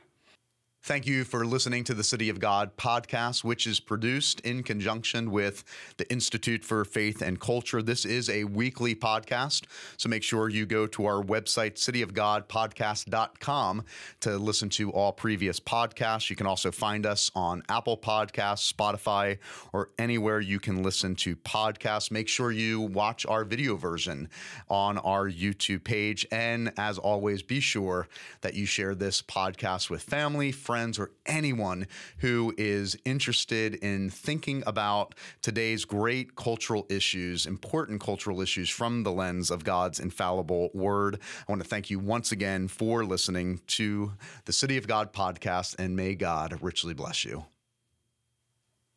Thank 0.85 1.07
you 1.07 1.23
for 1.23 1.47
listening 1.47 1.85
to 1.85 1.95
the 1.95 2.03
City 2.03 2.29
of 2.29 2.41
God 2.41 2.77
podcast, 2.77 3.45
which 3.45 3.69
is 3.69 3.79
produced 3.79 4.41
in 4.41 4.65
conjunction 4.65 5.31
with 5.31 5.63
the 5.97 6.11
Institute 6.11 6.65
for 6.65 6.85
Faith 6.85 7.23
and 7.23 7.39
Culture. 7.39 7.83
This 7.83 8.05
is 8.05 8.29
a 8.29 8.43
weekly 8.43 8.97
podcast, 8.97 9.67
so 9.97 10.09
make 10.09 10.25
sure 10.25 10.49
you 10.49 10.67
go 10.67 10.89
to 10.89 11.07
our 11.07 11.23
website, 11.23 11.75
cityofgodpodcast.com, 11.75 13.85
to 14.23 14.39
listen 14.39 14.69
to 14.71 14.91
all 14.91 15.13
previous 15.13 15.61
podcasts. 15.61 16.29
You 16.29 16.35
can 16.35 16.49
also 16.49 16.73
find 16.73 17.07
us 17.07 17.31
on 17.37 17.63
Apple 17.69 17.97
Podcasts, 17.97 18.73
Spotify, 18.73 19.39
or 19.73 19.91
anywhere 20.01 20.41
you 20.41 20.59
can 20.59 20.83
listen 20.83 21.15
to 21.15 21.37
podcasts. 21.37 22.11
Make 22.11 22.27
sure 22.27 22.51
you 22.51 22.81
watch 22.81 23.25
our 23.25 23.45
video 23.45 23.77
version 23.77 24.29
on 24.69 24.99
our 24.99 25.31
YouTube 25.31 25.85
page. 25.85 26.27
And 26.33 26.73
as 26.77 26.99
always, 26.99 27.41
be 27.41 27.61
sure 27.61 28.09
that 28.41 28.55
you 28.55 28.67
share 28.67 28.97
this 28.97 29.23
podcast 29.23 29.89
with 29.89 30.03
family, 30.03 30.51
friends, 30.51 30.72
friends 30.73 30.99
or 30.99 31.11
anyone 31.27 31.87
who 32.21 32.55
is 32.57 32.97
interested 33.05 33.75
in 33.75 34.09
thinking 34.09 34.63
about 34.67 35.15
today's 35.43 35.85
great 35.85 36.35
cultural 36.35 36.87
issues, 36.89 37.45
important 37.45 38.01
cultural 38.01 38.41
issues 38.41 38.71
from 38.71 39.03
the 39.03 39.13
lens 39.13 39.51
of 39.51 39.65
God's 39.65 40.01
infallible 40.01 40.71
word. 40.73 41.19
I 41.47 41.53
want 41.53 41.63
to 41.63 41.69
thank 41.69 41.91
you 41.91 41.99
once 41.99 42.33
again 42.33 42.69
for 42.69 43.05
listening 43.05 43.61
to 43.67 44.13
the 44.47 44.53
City 44.55 44.79
of 44.79 44.87
God 44.87 45.13
podcast, 45.13 45.75
and 45.79 45.95
may 45.95 46.15
God 46.15 46.57
richly 46.63 46.95
bless 46.95 47.23
you. 47.23 47.52